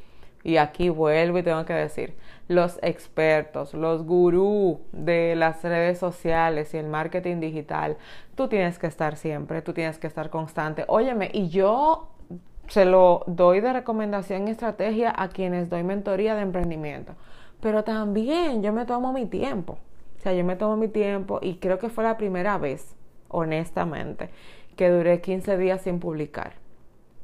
y 0.42 0.56
aquí 0.56 0.88
vuelvo 0.88 1.38
y 1.38 1.42
tengo 1.42 1.64
que 1.66 1.74
decir, 1.74 2.14
los 2.48 2.78
expertos, 2.82 3.74
los 3.74 4.04
gurús 4.04 4.78
de 4.92 5.36
las 5.36 5.62
redes 5.62 5.98
sociales 5.98 6.72
y 6.74 6.78
el 6.78 6.88
marketing 6.88 7.40
digital, 7.40 7.98
tú 8.34 8.48
tienes 8.48 8.78
que 8.78 8.86
estar 8.86 9.16
siempre, 9.16 9.62
tú 9.62 9.72
tienes 9.72 9.98
que 9.98 10.06
estar 10.06 10.30
constante. 10.30 10.84
Óyeme, 10.88 11.30
y 11.32 11.48
yo 11.48 12.08
se 12.68 12.86
lo 12.86 13.22
doy 13.26 13.60
de 13.60 13.72
recomendación 13.72 14.48
y 14.48 14.52
estrategia 14.52 15.12
a 15.14 15.28
quienes 15.28 15.68
doy 15.68 15.82
mentoría 15.82 16.34
de 16.34 16.42
emprendimiento, 16.42 17.14
pero 17.60 17.84
también 17.84 18.62
yo 18.62 18.72
me 18.72 18.86
tomo 18.86 19.12
mi 19.12 19.26
tiempo 19.26 19.78
O 20.20 20.22
sea, 20.22 20.34
yo 20.34 20.44
me 20.44 20.54
tomo 20.54 20.76
mi 20.76 20.88
tiempo 20.88 21.38
y 21.40 21.54
creo 21.54 21.78
que 21.78 21.88
fue 21.88 22.04
la 22.04 22.18
primera 22.18 22.58
vez, 22.58 22.94
honestamente, 23.28 24.28
que 24.76 24.90
duré 24.90 25.22
15 25.22 25.56
días 25.56 25.80
sin 25.80 25.98
publicar. 25.98 26.52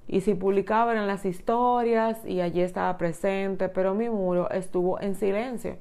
Y 0.09 0.23
si 0.23 0.35
publicaba 0.35 0.93
eran 0.93 1.07
las 1.07 1.27
historias 1.27 2.25
y 2.25 2.41
allí 2.41 2.63
estaba 2.63 2.97
presente, 2.97 3.69
pero 3.69 3.95
mi 3.95 4.09
muro 4.09 4.49
estuvo 4.49 4.99
en 4.99 5.15
silencio 5.15 5.77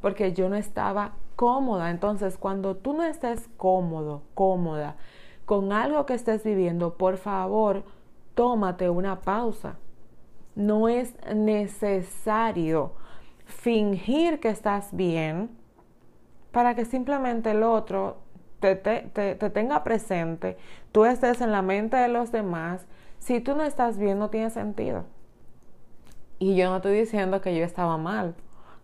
porque 0.00 0.32
yo 0.32 0.48
no 0.48 0.54
estaba 0.54 1.14
cómoda. 1.34 1.90
Entonces, 1.90 2.36
cuando 2.36 2.76
tú 2.76 2.92
no 2.92 3.02
estés 3.02 3.48
cómodo, 3.56 4.22
cómoda 4.34 4.94
con 5.46 5.72
algo 5.72 6.06
que 6.06 6.14
estés 6.14 6.44
viviendo, 6.44 6.94
por 6.94 7.16
favor, 7.16 7.82
tómate 8.36 8.88
una 8.90 9.22
pausa. 9.22 9.74
No 10.54 10.88
es 10.88 11.16
necesario 11.34 12.92
fingir 13.44 14.38
que 14.38 14.50
estás 14.50 14.94
bien 14.94 15.58
para 16.52 16.74
que 16.74 16.84
simplemente 16.84 17.52
el 17.52 17.62
otro 17.62 18.18
te, 18.60 18.76
tenga 18.76 19.84
presente, 19.84 20.56
tú 20.92 21.04
estés 21.04 21.40
en 21.40 21.52
la 21.52 21.62
mente 21.62 21.96
de 21.96 22.08
los 22.08 22.30
demás. 22.30 22.86
Si 23.18 23.40
tú 23.40 23.56
no 23.56 23.64
estás 23.64 23.98
bien, 23.98 24.18
no 24.18 24.30
tiene 24.30 24.50
sentido. 24.50 25.04
Y 26.38 26.56
yo 26.56 26.70
no 26.70 26.76
estoy 26.76 26.98
diciendo 26.98 27.40
que 27.40 27.56
yo 27.56 27.64
estaba 27.64 27.96
mal, 27.96 28.34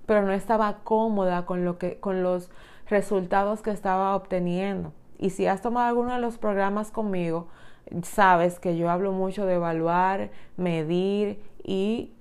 pero 0.06 0.22
no 0.22 0.32
estaba 0.32 0.78
cómoda 0.84 1.46
con, 1.46 1.64
lo 1.64 1.78
que, 1.78 1.98
con 1.98 2.22
los 2.22 2.50
resultados 2.88 3.62
que 3.62 3.70
estaba 3.70 4.14
obteniendo. 4.14 4.92
Y 5.18 5.30
si 5.30 5.46
has 5.46 5.62
tomado 5.62 5.88
alguno 5.88 6.14
de 6.14 6.20
los 6.20 6.36
programas 6.38 6.90
conmigo, 6.90 7.48
sabes 8.02 8.58
que 8.60 8.76
yo 8.76 8.90
hablo 8.90 9.12
mucho 9.12 9.46
de 9.46 9.54
evaluar, 9.54 10.30
medir 10.56 11.42
y 11.62 12.12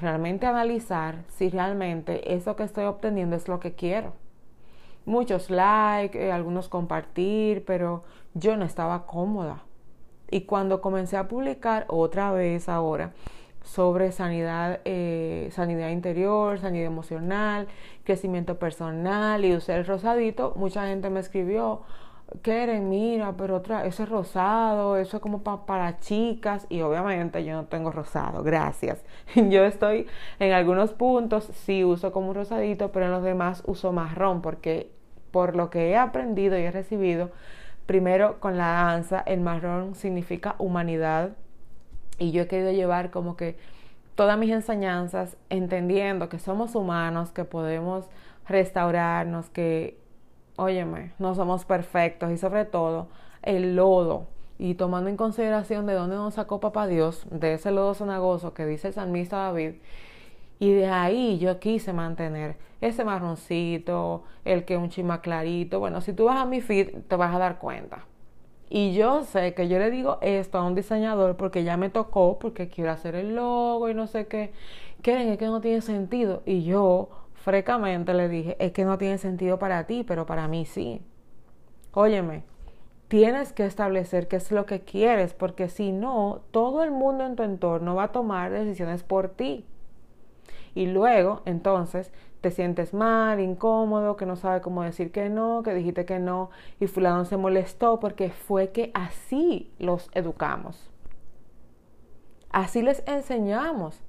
realmente 0.00 0.46
analizar 0.46 1.24
si 1.28 1.48
realmente 1.50 2.34
eso 2.34 2.56
que 2.56 2.62
estoy 2.62 2.84
obteniendo 2.84 3.36
es 3.36 3.48
lo 3.48 3.60
que 3.60 3.74
quiero. 3.74 4.12
Muchos 5.06 5.50
likes, 5.50 6.18
eh, 6.18 6.32
algunos 6.32 6.68
compartir, 6.68 7.64
pero 7.64 8.04
yo 8.34 8.56
no 8.56 8.64
estaba 8.64 9.06
cómoda. 9.06 9.62
Y 10.30 10.42
cuando 10.42 10.80
comencé 10.80 11.16
a 11.16 11.28
publicar 11.28 11.84
otra 11.88 12.32
vez 12.32 12.68
ahora 12.68 13.12
sobre 13.62 14.12
sanidad, 14.12 14.80
eh, 14.84 15.48
sanidad 15.52 15.90
interior, 15.90 16.58
sanidad 16.58 16.86
emocional, 16.86 17.66
crecimiento 18.04 18.58
personal 18.58 19.44
y 19.44 19.54
usé 19.54 19.74
el 19.74 19.86
rosadito, 19.86 20.52
mucha 20.56 20.86
gente 20.86 21.10
me 21.10 21.20
escribió, 21.20 21.82
Keren, 22.42 22.88
mira, 22.88 23.34
pero 23.36 23.56
otra, 23.56 23.86
eso 23.86 24.02
es 24.02 24.08
rosado, 24.08 24.96
eso 24.96 25.18
es 25.18 25.22
como 25.22 25.42
para 25.42 25.98
chicas 26.00 26.66
y 26.68 26.80
obviamente 26.80 27.44
yo 27.44 27.54
no 27.54 27.66
tengo 27.66 27.90
rosado, 27.90 28.42
gracias. 28.42 29.04
Yo 29.36 29.64
estoy 29.64 30.06
en 30.40 30.52
algunos 30.52 30.92
puntos, 30.92 31.44
sí 31.44 31.84
uso 31.84 32.12
como 32.12 32.30
un 32.30 32.34
rosadito, 32.34 32.90
pero 32.92 33.06
en 33.06 33.12
los 33.12 33.22
demás 33.22 33.62
uso 33.66 33.92
marrón 33.92 34.42
porque 34.42 34.90
por 35.34 35.56
lo 35.56 35.68
que 35.68 35.90
he 35.90 35.96
aprendido 35.96 36.56
y 36.56 36.62
he 36.62 36.70
recibido, 36.70 37.32
primero 37.86 38.38
con 38.38 38.56
la 38.56 38.68
danza, 38.68 39.18
el 39.26 39.40
marrón 39.40 39.96
significa 39.96 40.54
humanidad 40.58 41.30
y 42.20 42.30
yo 42.30 42.42
he 42.42 42.46
querido 42.46 42.70
llevar 42.70 43.10
como 43.10 43.36
que 43.36 43.56
todas 44.14 44.38
mis 44.38 44.52
enseñanzas 44.52 45.36
entendiendo 45.50 46.28
que 46.28 46.38
somos 46.38 46.76
humanos, 46.76 47.32
que 47.32 47.44
podemos 47.44 48.04
restaurarnos, 48.46 49.50
que 49.50 49.98
óyeme, 50.54 51.14
no 51.18 51.34
somos 51.34 51.64
perfectos 51.64 52.30
y 52.30 52.36
sobre 52.36 52.64
todo 52.64 53.08
el 53.42 53.74
lodo. 53.74 54.28
Y 54.56 54.74
tomando 54.74 55.10
en 55.10 55.16
consideración 55.16 55.84
de 55.86 55.94
dónde 55.94 56.14
nos 56.14 56.34
sacó 56.34 56.60
papá 56.60 56.86
Dios, 56.86 57.26
de 57.28 57.54
ese 57.54 57.72
lodo 57.72 57.94
sonagoso 57.94 58.54
que 58.54 58.66
dice 58.66 58.86
el 58.86 58.94
salmista 58.94 59.38
David, 59.38 59.72
y 60.58 60.72
de 60.72 60.86
ahí 60.86 61.38
yo 61.38 61.58
quise 61.58 61.92
mantener 61.92 62.56
ese 62.80 63.04
marroncito, 63.04 64.24
el 64.44 64.64
que 64.64 64.76
un 64.76 64.90
chima 64.90 65.20
clarito. 65.20 65.80
Bueno, 65.80 66.00
si 66.00 66.12
tú 66.12 66.24
vas 66.24 66.38
a 66.38 66.44
mi 66.44 66.60
feed, 66.60 67.02
te 67.08 67.16
vas 67.16 67.34
a 67.34 67.38
dar 67.38 67.58
cuenta. 67.58 68.04
Y 68.68 68.94
yo 68.94 69.24
sé 69.24 69.54
que 69.54 69.68
yo 69.68 69.78
le 69.78 69.90
digo 69.90 70.18
esto 70.20 70.58
a 70.58 70.64
un 70.64 70.74
diseñador 70.74 71.36
porque 71.36 71.64
ya 71.64 71.76
me 71.76 71.90
tocó, 71.90 72.38
porque 72.38 72.68
quiero 72.68 72.90
hacer 72.90 73.14
el 73.14 73.34
logo 73.34 73.88
y 73.88 73.94
no 73.94 74.06
sé 74.06 74.26
qué. 74.26 74.52
Quieren, 75.02 75.28
es 75.28 75.38
que 75.38 75.46
no 75.46 75.60
tiene 75.60 75.80
sentido. 75.80 76.42
Y 76.44 76.64
yo 76.64 77.10
frecamente 77.34 78.14
le 78.14 78.28
dije, 78.28 78.56
es 78.58 78.72
que 78.72 78.84
no 78.84 78.98
tiene 78.98 79.18
sentido 79.18 79.58
para 79.58 79.86
ti, 79.86 80.04
pero 80.04 80.26
para 80.26 80.48
mí 80.48 80.64
sí. 80.64 81.02
Óyeme, 81.92 82.42
tienes 83.08 83.52
que 83.52 83.64
establecer 83.66 84.28
qué 84.28 84.36
es 84.36 84.50
lo 84.50 84.66
que 84.66 84.80
quieres, 84.80 85.34
porque 85.34 85.68
si 85.68 85.92
no, 85.92 86.42
todo 86.50 86.82
el 86.82 86.90
mundo 86.90 87.24
en 87.24 87.36
tu 87.36 87.42
entorno 87.42 87.94
va 87.94 88.04
a 88.04 88.12
tomar 88.12 88.50
decisiones 88.50 89.02
por 89.04 89.28
ti. 89.28 89.64
Y 90.74 90.86
luego, 90.86 91.42
entonces, 91.44 92.12
te 92.40 92.50
sientes 92.50 92.92
mal, 92.92 93.40
incómodo, 93.40 94.16
que 94.16 94.26
no 94.26 94.36
sabe 94.36 94.60
cómo 94.60 94.82
decir 94.82 95.12
que 95.12 95.30
no, 95.30 95.62
que 95.62 95.72
dijiste 95.72 96.04
que 96.04 96.18
no, 96.18 96.50
y 96.78 96.86
fulano 96.86 97.24
se 97.24 97.36
molestó 97.36 98.00
porque 98.00 98.30
fue 98.30 98.70
que 98.70 98.90
así 98.92 99.72
los 99.78 100.10
educamos. 100.12 100.90
Así 102.50 102.82
les 102.82 103.02
enseñamos. 103.06 104.00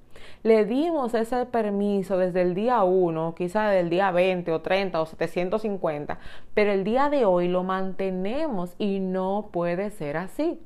Le 0.44 0.66
dimos 0.66 1.14
ese 1.14 1.46
permiso 1.46 2.18
desde 2.18 2.42
el 2.42 2.56
día 2.56 2.84
1, 2.84 3.36
quizá 3.36 3.70
del 3.70 3.90
día 3.90 4.12
20 4.12 4.52
o 4.52 4.62
30 4.62 5.02
o 5.02 5.06
750, 5.06 6.20
pero 6.54 6.72
el 6.72 6.84
día 6.84 7.10
de 7.10 7.26
hoy 7.26 7.48
lo 7.48 7.64
mantenemos 7.64 8.76
y 8.78 9.00
no 9.00 9.50
puede 9.52 9.90
ser 9.92 10.18
así. 10.18 10.60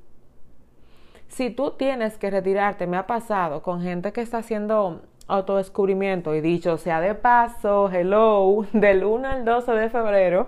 Si 1.28 1.52
tú 1.52 1.72
tienes 1.72 2.18
que 2.18 2.32
retirarte, 2.32 2.88
me 2.88 2.98
ha 2.98 3.06
pasado 3.06 3.62
con 3.62 3.82
gente 3.82 4.12
que 4.12 4.22
está 4.22 4.40
haciendo 4.40 5.04
autodescubrimiento. 5.30 6.36
Y 6.36 6.42
dicho 6.42 6.78
sea 6.78 7.00
de 7.00 7.16
paso, 7.16 7.90
hello, 7.90 8.66
del 8.74 9.06
1 9.06 9.28
al 9.28 9.46
12 9.46 9.72
de 9.72 9.90
febrero, 9.90 10.48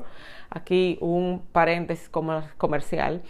aquí 0.50 0.98
un 1.00 1.42
paréntesis 1.52 2.10
comercial, 2.58 3.22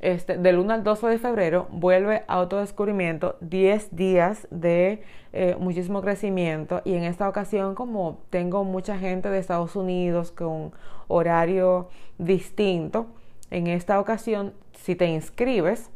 este, 0.00 0.36
del 0.36 0.58
1 0.58 0.74
al 0.74 0.84
12 0.84 1.06
de 1.06 1.18
febrero 1.18 1.68
vuelve 1.70 2.24
autodescubrimiento, 2.28 3.36
10 3.40 3.96
días 3.96 4.46
de 4.50 5.02
eh, 5.32 5.56
muchísimo 5.58 6.02
crecimiento. 6.02 6.82
Y 6.84 6.94
en 6.94 7.04
esta 7.04 7.28
ocasión 7.28 7.74
como 7.74 8.20
tengo 8.30 8.64
mucha 8.64 8.98
gente 8.98 9.30
de 9.30 9.38
Estados 9.38 9.74
Unidos 9.74 10.32
con 10.32 10.72
horario 11.08 11.88
distinto, 12.18 13.06
en 13.50 13.68
esta 13.68 13.98
ocasión 14.00 14.52
si 14.72 14.96
te 14.96 15.06
inscribes 15.06 15.90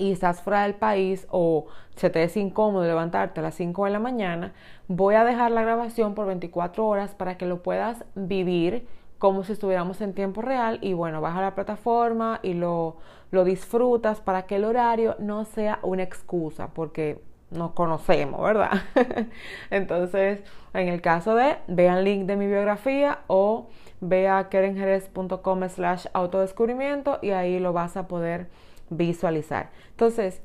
y 0.00 0.12
estás 0.12 0.40
fuera 0.40 0.62
del 0.62 0.74
país 0.74 1.26
o 1.30 1.66
se 1.94 2.08
te 2.08 2.22
es 2.24 2.36
incómodo 2.36 2.84
levantarte 2.84 3.40
a 3.40 3.42
las 3.42 3.54
5 3.54 3.84
de 3.84 3.90
la 3.90 3.98
mañana, 3.98 4.54
voy 4.88 5.14
a 5.14 5.24
dejar 5.24 5.50
la 5.50 5.62
grabación 5.62 6.14
por 6.14 6.26
24 6.26 6.86
horas 6.86 7.14
para 7.14 7.36
que 7.36 7.46
lo 7.46 7.62
puedas 7.62 8.04
vivir 8.14 8.86
como 9.18 9.44
si 9.44 9.52
estuviéramos 9.52 10.00
en 10.00 10.14
tiempo 10.14 10.40
real 10.40 10.78
y 10.80 10.94
bueno, 10.94 11.20
vas 11.20 11.36
a 11.36 11.42
la 11.42 11.54
plataforma 11.54 12.40
y 12.42 12.54
lo, 12.54 12.96
lo 13.30 13.44
disfrutas 13.44 14.20
para 14.22 14.46
que 14.46 14.56
el 14.56 14.64
horario 14.64 15.16
no 15.18 15.44
sea 15.44 15.78
una 15.82 16.02
excusa, 16.02 16.68
porque 16.68 17.22
nos 17.50 17.72
conocemos, 17.72 18.40
¿verdad? 18.40 18.70
Entonces, 19.70 20.40
en 20.72 20.88
el 20.88 21.02
caso 21.02 21.34
de, 21.34 21.58
vean 21.66 21.98
el 21.98 22.04
link 22.04 22.26
de 22.26 22.36
mi 22.36 22.46
biografía 22.46 23.18
o 23.26 23.68
ve 24.00 24.28
a 24.28 24.48
kerenjerez.com 24.48 25.68
slash 25.68 26.06
autodescubrimiento 26.14 27.18
y 27.20 27.30
ahí 27.30 27.58
lo 27.58 27.74
vas 27.74 27.98
a 27.98 28.08
poder 28.08 28.48
visualizar. 28.90 29.70
Entonces, 29.90 30.42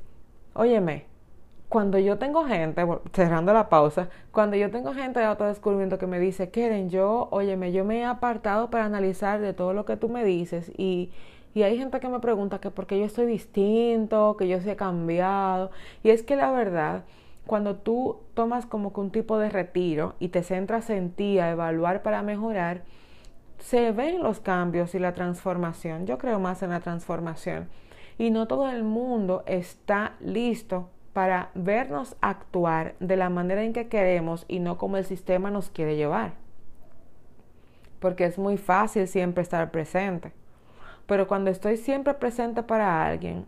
óyeme, 0.54 1.04
cuando 1.68 1.98
yo 1.98 2.18
tengo 2.18 2.44
gente, 2.44 2.82
cerrando 3.12 3.52
la 3.52 3.68
pausa, 3.68 4.08
cuando 4.30 4.56
yo 4.56 4.70
tengo 4.70 4.94
gente 4.94 5.20
de 5.20 5.26
autodescubrimiento 5.26 5.98
que 5.98 6.06
me 6.06 6.20
dice, 6.20 6.50
Keren, 6.50 6.90
yo, 6.90 7.28
óyeme, 7.32 7.72
yo 7.72 7.84
me 7.84 7.98
he 7.98 8.04
apartado 8.04 8.70
para 8.70 8.84
analizar 8.84 9.40
de 9.40 9.52
todo 9.52 9.72
lo 9.72 9.84
que 9.84 9.96
tú 9.96 10.08
me 10.08 10.24
dices 10.24 10.70
y, 10.76 11.10
y 11.54 11.62
hay 11.64 11.76
gente 11.76 11.98
que 12.00 12.08
me 12.08 12.20
pregunta 12.20 12.60
que 12.60 12.70
por 12.70 12.86
qué 12.86 12.98
yo 12.98 13.04
estoy 13.04 13.26
distinto, 13.26 14.36
que 14.38 14.46
yo 14.46 14.58
he 14.58 14.76
cambiado. 14.76 15.70
Y 16.02 16.10
es 16.10 16.22
que 16.22 16.36
la 16.36 16.52
verdad, 16.52 17.04
cuando 17.46 17.76
tú 17.76 18.18
tomas 18.34 18.66
como 18.66 18.92
que 18.92 19.00
un 19.00 19.10
tipo 19.10 19.38
de 19.38 19.48
retiro 19.50 20.14
y 20.20 20.28
te 20.28 20.42
centras 20.42 20.90
en 20.90 21.10
ti 21.10 21.38
a 21.38 21.50
evaluar 21.50 22.02
para 22.02 22.22
mejorar, 22.22 22.82
se 23.58 23.90
ven 23.92 24.22
los 24.22 24.38
cambios 24.40 24.94
y 24.94 24.98
la 24.98 25.14
transformación. 25.14 26.06
Yo 26.06 26.18
creo 26.18 26.38
más 26.38 26.62
en 26.62 26.70
la 26.70 26.80
transformación. 26.80 27.68
Y 28.18 28.30
no 28.30 28.46
todo 28.46 28.70
el 28.70 28.82
mundo 28.82 29.42
está 29.46 30.14
listo 30.20 30.88
para 31.12 31.50
vernos 31.54 32.16
actuar 32.20 32.94
de 33.00 33.16
la 33.16 33.30
manera 33.30 33.62
en 33.62 33.72
que 33.72 33.88
queremos 33.88 34.44
y 34.48 34.60
no 34.60 34.78
como 34.78 34.96
el 34.96 35.04
sistema 35.04 35.50
nos 35.50 35.70
quiere 35.70 35.96
llevar. 35.96 36.34
Porque 38.00 38.24
es 38.24 38.38
muy 38.38 38.56
fácil 38.56 39.08
siempre 39.08 39.42
estar 39.42 39.70
presente. 39.70 40.32
Pero 41.06 41.26
cuando 41.26 41.50
estoy 41.50 41.76
siempre 41.76 42.14
presente 42.14 42.62
para 42.62 43.06
alguien, 43.06 43.46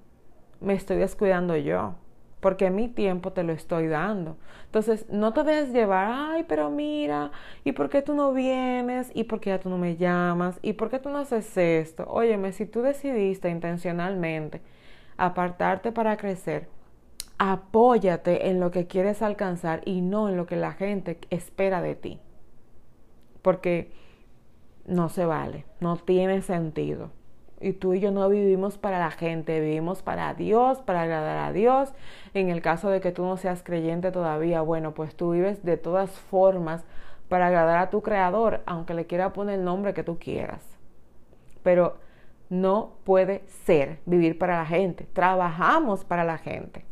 me 0.61 0.75
estoy 0.75 0.97
descuidando 0.97 1.57
yo. 1.57 1.95
Porque 2.41 2.71
mi 2.71 2.89
tiempo 2.89 3.33
te 3.33 3.43
lo 3.43 3.53
estoy 3.53 3.89
dando. 3.89 4.37
Entonces, 4.67 5.07
no 5.11 5.33
te 5.33 5.43
dejes 5.43 5.73
llevar, 5.73 6.09
ay, 6.11 6.45
pero 6.49 6.71
mira, 6.71 7.33
¿y 7.65 7.73
por 7.73 7.89
qué 7.89 8.03
tú 8.03 8.15
no 8.15 8.33
vienes? 8.33 9.11
¿Y 9.15 9.25
por 9.25 9.41
qué 9.41 9.51
ya 9.51 9.61
tú 9.61 9.69
no 9.71 9.79
me 9.79 9.97
llamas? 9.97 10.59
¿Y 10.63 10.75
por 10.75 10.91
qué 10.91 10.99
tú 10.99 11.09
no 11.09 11.19
haces 11.19 11.57
esto? 11.57 12.05
Óyeme, 12.09 12.53
si 12.53 12.67
tú 12.67 12.83
decidiste 12.83 13.51
intencionalmente 13.51 14.61
apartarte 15.17 15.91
para 15.91 16.17
crecer, 16.17 16.69
apóyate 17.39 18.49
en 18.49 18.61
lo 18.61 18.71
que 18.71 18.87
quieres 18.87 19.23
alcanzar 19.23 19.83
y 19.85 20.01
no 20.01 20.29
en 20.29 20.37
lo 20.37 20.47
que 20.47 20.57
la 20.57 20.73
gente 20.73 21.19
espera 21.31 21.81
de 21.83 21.95
ti. 21.95 22.21
Porque 23.43 23.91
no 24.87 25.09
se 25.09 25.25
vale, 25.25 25.65
no 25.81 25.97
tiene 25.97 26.43
sentido. 26.43 27.11
Y 27.61 27.73
tú 27.73 27.95
y 27.95 28.01
yo 28.01 28.11
no 28.11 28.29
vivimos 28.29 28.79
para 28.79 28.99
la 28.99 29.11
gente, 29.11 29.61
vivimos 29.61 30.03
para 30.03 30.33
Dios, 30.35 30.81
para 30.81 31.03
agradar 31.03 31.39
a 31.39 31.53
Dios. 31.53 31.93
En 32.35 32.51
el 32.51 32.63
caso 32.63 32.89
de 32.89 33.01
que 33.01 33.11
tú 33.11 33.25
no 33.25 33.37
seas 33.37 33.63
creyente 33.63 34.13
todavía, 34.13 34.61
bueno, 34.61 34.95
pues 34.95 35.17
tú 35.17 35.33
vives 35.33 35.65
de 35.65 35.77
todas 35.77 36.11
formas 36.11 36.85
para 37.29 37.49
agradar 37.49 37.79
a 37.79 37.91
tu 37.91 38.01
creador, 38.03 38.63
aunque 38.67 38.95
le 38.95 39.07
quiera 39.07 39.33
poner 39.33 39.59
el 39.59 39.65
nombre 39.65 39.93
que 39.93 40.05
tú 40.05 40.19
quieras. 40.19 40.65
Pero 41.63 41.99
no 42.49 42.93
puede 43.05 43.45
ser 43.65 44.01
vivir 44.07 44.39
para 44.39 44.57
la 44.59 44.67
gente. 44.67 45.07
Trabajamos 45.13 46.05
para 46.05 46.25
la 46.25 46.39
gente. 46.39 46.85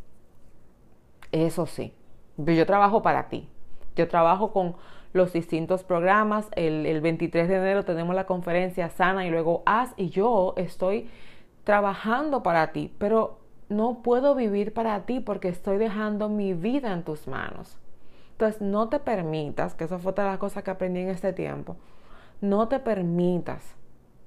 Eso 1.33 1.67
sí, 1.67 1.95
yo 2.37 2.67
trabajo 2.67 3.03
para 3.03 3.29
ti. 3.29 3.49
Yo 3.95 4.09
trabajo 4.09 4.53
con 4.53 4.77
los 5.17 5.33
distintos 5.33 5.83
programas. 5.85 6.49
El, 6.55 7.01
23 7.01 7.49
de 7.49 7.57
enero 7.57 7.85
tenemos 7.85 8.15
la 8.15 8.27
conferencia 8.27 8.89
Sana 8.91 9.27
y 9.27 9.31
luego 9.31 9.63
Haz 9.67 9.95
y 9.97 10.11
yo 10.11 10.55
estoy 10.57 11.09
trabajando 11.65 12.43
para 12.43 12.73
ti, 12.73 12.93
pero 12.99 13.39
no 13.69 14.03
puedo 14.03 14.35
vivir 14.35 14.73
para 14.73 15.05
ti 15.07 15.21
porque 15.21 15.49
estoy 15.49 15.79
dejando 15.79 16.29
mi 16.29 16.55
vida 16.55 16.93
en 16.93 17.03
tus 17.03 17.27
manos. 17.27 17.79
Entonces 18.33 18.61
no 18.61 18.89
te 18.89 18.99
permitas, 18.99 19.75
que 19.75 19.85
eso 19.85 19.99
fue 19.99 20.13
otra 20.13 20.25
de 20.25 20.31
las 20.31 20.39
cosas 20.39 20.63
que 20.63 20.71
aprendí 20.71 21.01
en 21.01 21.09
este 21.09 21.33
tiempo, 21.33 21.77
no 22.41 22.69
te 22.69 22.79
permitas 22.79 23.75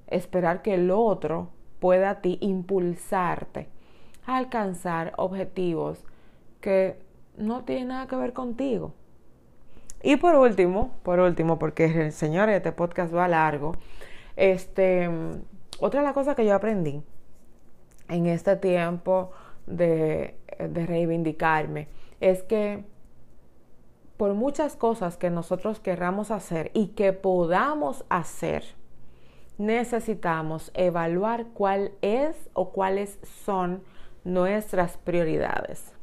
esperar 0.08 0.62
que 0.62 0.74
el 0.74 0.90
otro 0.90 1.48
pueda 1.78 2.10
a 2.10 2.20
ti 2.20 2.36
impulsarte 2.40 3.68
a 4.26 4.36
alcanzar 4.36 5.12
objetivos 5.16 6.04
que 6.60 6.98
no 7.36 7.64
tienen 7.64 7.88
nada 7.88 8.06
que 8.06 8.16
ver 8.16 8.32
contigo. 8.32 8.92
Y 10.02 10.16
por 10.16 10.34
último, 10.34 10.94
por 11.02 11.20
último, 11.20 11.58
porque 11.58 12.10
señores, 12.10 12.56
este 12.56 12.72
podcast 12.72 13.14
va 13.14 13.28
largo, 13.28 13.74
este, 14.36 15.08
otra 15.78 16.00
de 16.00 16.06
las 16.06 16.14
cosas 16.14 16.34
que 16.36 16.46
yo 16.46 16.54
aprendí 16.54 17.02
en 18.08 18.26
este 18.26 18.56
tiempo 18.56 19.30
de, 19.66 20.36
de 20.58 20.86
reivindicarme 20.86 21.88
es 22.20 22.42
que 22.42 22.84
por 24.16 24.34
muchas 24.34 24.76
cosas 24.76 25.16
que 25.16 25.30
nosotros 25.30 25.80
querramos 25.80 26.30
hacer 26.30 26.70
y 26.74 26.88
que 26.88 27.12
podamos 27.14 28.04
hacer, 28.10 28.64
necesitamos 29.56 30.70
evaluar 30.74 31.46
cuál 31.54 31.92
es 32.02 32.50
o 32.52 32.72
cuáles 32.72 33.18
son 33.44 33.82
nuestras 34.24 34.98
prioridades. 34.98 35.94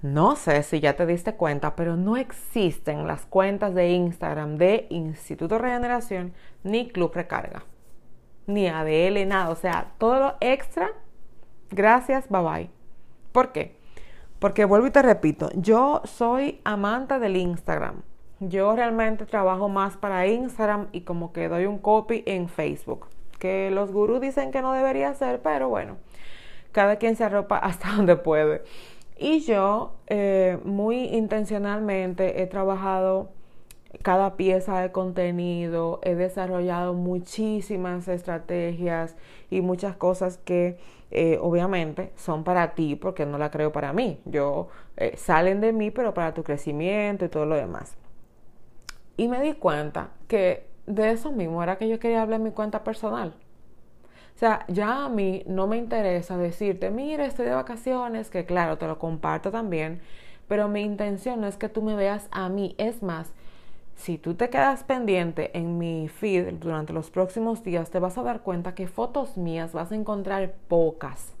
No 0.00 0.36
sé 0.36 0.62
si 0.62 0.78
ya 0.78 0.94
te 0.94 1.06
diste 1.06 1.34
cuenta, 1.34 1.74
pero 1.74 1.96
no 1.96 2.16
existen 2.16 3.08
las 3.08 3.26
cuentas 3.26 3.74
de 3.74 3.90
Instagram 3.90 4.56
de 4.56 4.86
Instituto 4.90 5.58
Regeneración 5.58 6.32
ni 6.62 6.88
Club 6.88 7.12
Recarga, 7.14 7.64
ni 8.46 8.68
ADL, 8.68 9.26
nada. 9.26 9.50
O 9.50 9.56
sea, 9.56 9.92
todo 9.98 10.20
lo 10.20 10.34
extra, 10.40 10.92
gracias, 11.70 12.28
bye 12.28 12.42
bye. 12.42 12.70
¿Por 13.32 13.50
qué? 13.50 13.76
Porque 14.38 14.64
vuelvo 14.64 14.86
y 14.86 14.92
te 14.92 15.02
repito, 15.02 15.50
yo 15.54 16.00
soy 16.04 16.60
amante 16.62 17.18
del 17.18 17.36
Instagram. 17.36 18.02
Yo 18.38 18.76
realmente 18.76 19.26
trabajo 19.26 19.68
más 19.68 19.96
para 19.96 20.28
Instagram 20.28 20.86
y 20.92 21.00
como 21.00 21.32
que 21.32 21.48
doy 21.48 21.66
un 21.66 21.78
copy 21.78 22.22
en 22.24 22.48
Facebook. 22.48 23.06
Que 23.40 23.72
los 23.72 23.90
gurús 23.90 24.20
dicen 24.20 24.52
que 24.52 24.62
no 24.62 24.72
debería 24.72 25.12
ser, 25.14 25.42
pero 25.42 25.68
bueno, 25.68 25.96
cada 26.70 26.96
quien 26.96 27.16
se 27.16 27.24
arropa 27.24 27.58
hasta 27.62 27.90
donde 27.96 28.14
puede. 28.14 28.62
Y 29.18 29.40
yo 29.40 29.96
eh, 30.06 30.58
muy 30.64 31.06
intencionalmente 31.06 32.40
he 32.40 32.46
trabajado 32.46 33.30
cada 34.02 34.36
pieza 34.36 34.80
de 34.80 34.92
contenido, 34.92 35.98
he 36.04 36.14
desarrollado 36.14 36.94
muchísimas 36.94 38.06
estrategias 38.06 39.16
y 39.50 39.60
muchas 39.60 39.96
cosas 39.96 40.38
que 40.38 40.78
eh, 41.10 41.38
obviamente 41.40 42.12
son 42.16 42.44
para 42.44 42.74
ti 42.74 42.94
porque 42.94 43.26
no 43.26 43.38
la 43.38 43.50
creo 43.50 43.72
para 43.72 43.92
mí. 43.92 44.20
Yo 44.24 44.68
eh, 44.96 45.14
salen 45.16 45.60
de 45.60 45.72
mí 45.72 45.90
pero 45.90 46.14
para 46.14 46.32
tu 46.32 46.44
crecimiento 46.44 47.24
y 47.24 47.28
todo 47.28 47.44
lo 47.44 47.56
demás. 47.56 47.96
Y 49.16 49.26
me 49.26 49.40
di 49.40 49.54
cuenta 49.54 50.10
que 50.28 50.68
de 50.86 51.10
eso 51.10 51.32
mismo 51.32 51.60
era 51.62 51.76
que 51.76 51.88
yo 51.88 51.98
quería 51.98 52.22
hablar 52.22 52.38
en 52.38 52.44
mi 52.44 52.50
cuenta 52.52 52.84
personal. 52.84 53.34
O 54.38 54.40
sea, 54.40 54.64
ya 54.68 55.06
a 55.06 55.08
mí 55.08 55.42
no 55.46 55.66
me 55.66 55.78
interesa 55.78 56.36
decirte, 56.36 56.92
mira, 56.92 57.26
estoy 57.26 57.46
de 57.46 57.56
vacaciones, 57.56 58.30
que 58.30 58.44
claro, 58.44 58.78
te 58.78 58.86
lo 58.86 58.96
comparto 58.96 59.50
también, 59.50 60.00
pero 60.46 60.68
mi 60.68 60.82
intención 60.82 61.40
no 61.40 61.48
es 61.48 61.56
que 61.56 61.68
tú 61.68 61.82
me 61.82 61.96
veas 61.96 62.28
a 62.30 62.48
mí. 62.48 62.76
Es 62.78 63.02
más, 63.02 63.32
si 63.96 64.16
tú 64.16 64.34
te 64.34 64.48
quedas 64.48 64.84
pendiente 64.84 65.50
en 65.58 65.76
mi 65.76 66.06
feed 66.06 66.52
durante 66.60 66.92
los 66.92 67.10
próximos 67.10 67.64
días, 67.64 67.90
te 67.90 67.98
vas 67.98 68.16
a 68.16 68.22
dar 68.22 68.42
cuenta 68.42 68.76
que 68.76 68.86
fotos 68.86 69.36
mías 69.36 69.72
vas 69.72 69.90
a 69.90 69.96
encontrar 69.96 70.54
pocas, 70.68 71.34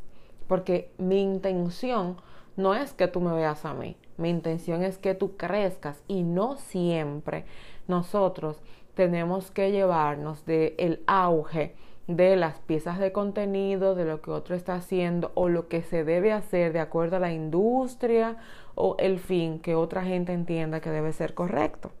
porque 0.48 0.90
mi 0.98 1.22
intención 1.22 2.16
no 2.56 2.74
es 2.74 2.94
que 2.94 3.06
tú 3.06 3.20
me 3.20 3.32
veas 3.32 3.64
a 3.64 3.74
mí, 3.74 3.96
mi 4.16 4.28
intención 4.28 4.82
es 4.82 4.98
que 4.98 5.14
tú 5.14 5.36
crezcas 5.36 6.02
y 6.08 6.24
no 6.24 6.56
siempre 6.56 7.44
nosotros 7.86 8.60
tenemos 8.96 9.52
que 9.52 9.70
llevarnos 9.70 10.44
del 10.46 10.74
el 10.78 11.00
auge 11.06 11.76
de 12.08 12.36
las 12.36 12.58
piezas 12.60 12.98
de 12.98 13.12
contenido, 13.12 13.94
de 13.94 14.06
lo 14.06 14.22
que 14.22 14.30
otro 14.30 14.56
está 14.56 14.74
haciendo 14.74 15.30
o 15.34 15.48
lo 15.48 15.68
que 15.68 15.82
se 15.82 16.04
debe 16.04 16.32
hacer 16.32 16.72
de 16.72 16.80
acuerdo 16.80 17.16
a 17.16 17.20
la 17.20 17.32
industria 17.32 18.38
o 18.74 18.96
el 18.98 19.18
fin 19.18 19.60
que 19.60 19.74
otra 19.74 20.02
gente 20.02 20.32
entienda 20.32 20.80
que 20.80 20.90
debe 20.90 21.12
ser 21.12 21.34
correcto. 21.34 21.92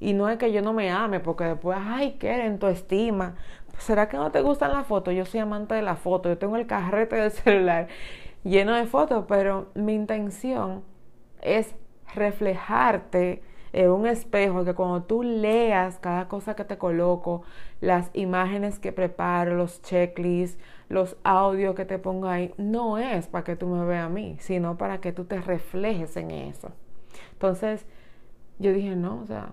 Y 0.00 0.14
no 0.14 0.28
es 0.28 0.36
que 0.36 0.52
yo 0.52 0.62
no 0.62 0.72
me 0.72 0.90
ame, 0.90 1.20
porque 1.20 1.44
después, 1.44 1.78
ay, 1.80 2.16
¿qué 2.18 2.44
en 2.44 2.58
tu 2.58 2.66
estima? 2.66 3.36
¿Será 3.78 4.08
que 4.08 4.16
no 4.16 4.32
te 4.32 4.40
gustan 4.40 4.72
las 4.72 4.86
fotos? 4.86 5.14
Yo 5.14 5.24
soy 5.24 5.40
amante 5.40 5.74
de 5.74 5.82
la 5.82 5.94
foto, 5.94 6.28
yo 6.28 6.36
tengo 6.36 6.56
el 6.56 6.66
carrete 6.66 7.16
del 7.16 7.30
celular 7.30 7.88
lleno 8.42 8.74
de 8.74 8.86
fotos, 8.86 9.26
pero 9.28 9.70
mi 9.74 9.94
intención 9.94 10.82
es 11.40 11.74
reflejarte 12.14 13.42
en 13.72 13.90
un 13.90 14.06
espejo 14.06 14.64
que 14.64 14.74
cuando 14.74 15.02
tú 15.02 15.22
leas 15.22 15.98
cada 15.98 16.28
cosa 16.28 16.54
que 16.54 16.64
te 16.64 16.78
coloco, 16.78 17.42
las 17.80 18.10
imágenes 18.14 18.78
que 18.78 18.92
preparo, 18.92 19.56
los 19.56 19.82
checklists, 19.82 20.58
los 20.88 21.16
audios 21.22 21.74
que 21.74 21.84
te 21.84 21.98
pongo 21.98 22.28
ahí, 22.28 22.52
no 22.56 22.98
es 22.98 23.28
para 23.28 23.44
que 23.44 23.56
tú 23.56 23.66
me 23.68 23.84
veas 23.84 24.06
a 24.06 24.08
mí, 24.08 24.36
sino 24.40 24.76
para 24.76 25.00
que 25.00 25.12
tú 25.12 25.24
te 25.24 25.40
reflejes 25.40 26.16
en 26.16 26.30
eso. 26.30 26.72
Entonces, 27.32 27.86
yo 28.58 28.72
dije, 28.72 28.96
no, 28.96 29.20
o 29.22 29.26
sea, 29.26 29.52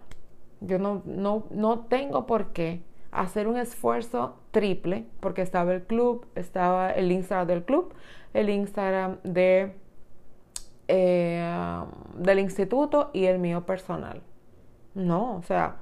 yo 0.62 0.80
no, 0.80 1.02
no, 1.06 1.46
no 1.52 1.80
tengo 1.82 2.26
por 2.26 2.48
qué 2.54 2.82
hacer 3.12 3.48
un 3.48 3.58
esfuerzo 3.58 4.36
triple, 4.52 5.06
porque 5.20 5.42
estaba 5.42 5.74
el 5.74 5.84
club, 5.84 6.26
estaba 6.36 6.92
el 6.92 7.12
Instagram 7.12 7.48
del 7.48 7.64
club, 7.64 7.94
el 8.34 8.50
Instagram 8.50 9.18
de 9.24 9.74
eh, 10.88 11.84
del 12.16 12.40
instituto 12.40 13.10
y 13.14 13.26
el 13.26 13.40
mío 13.40 13.66
personal. 13.66 14.22
No, 14.96 15.36
o 15.36 15.44
sea, 15.44 15.76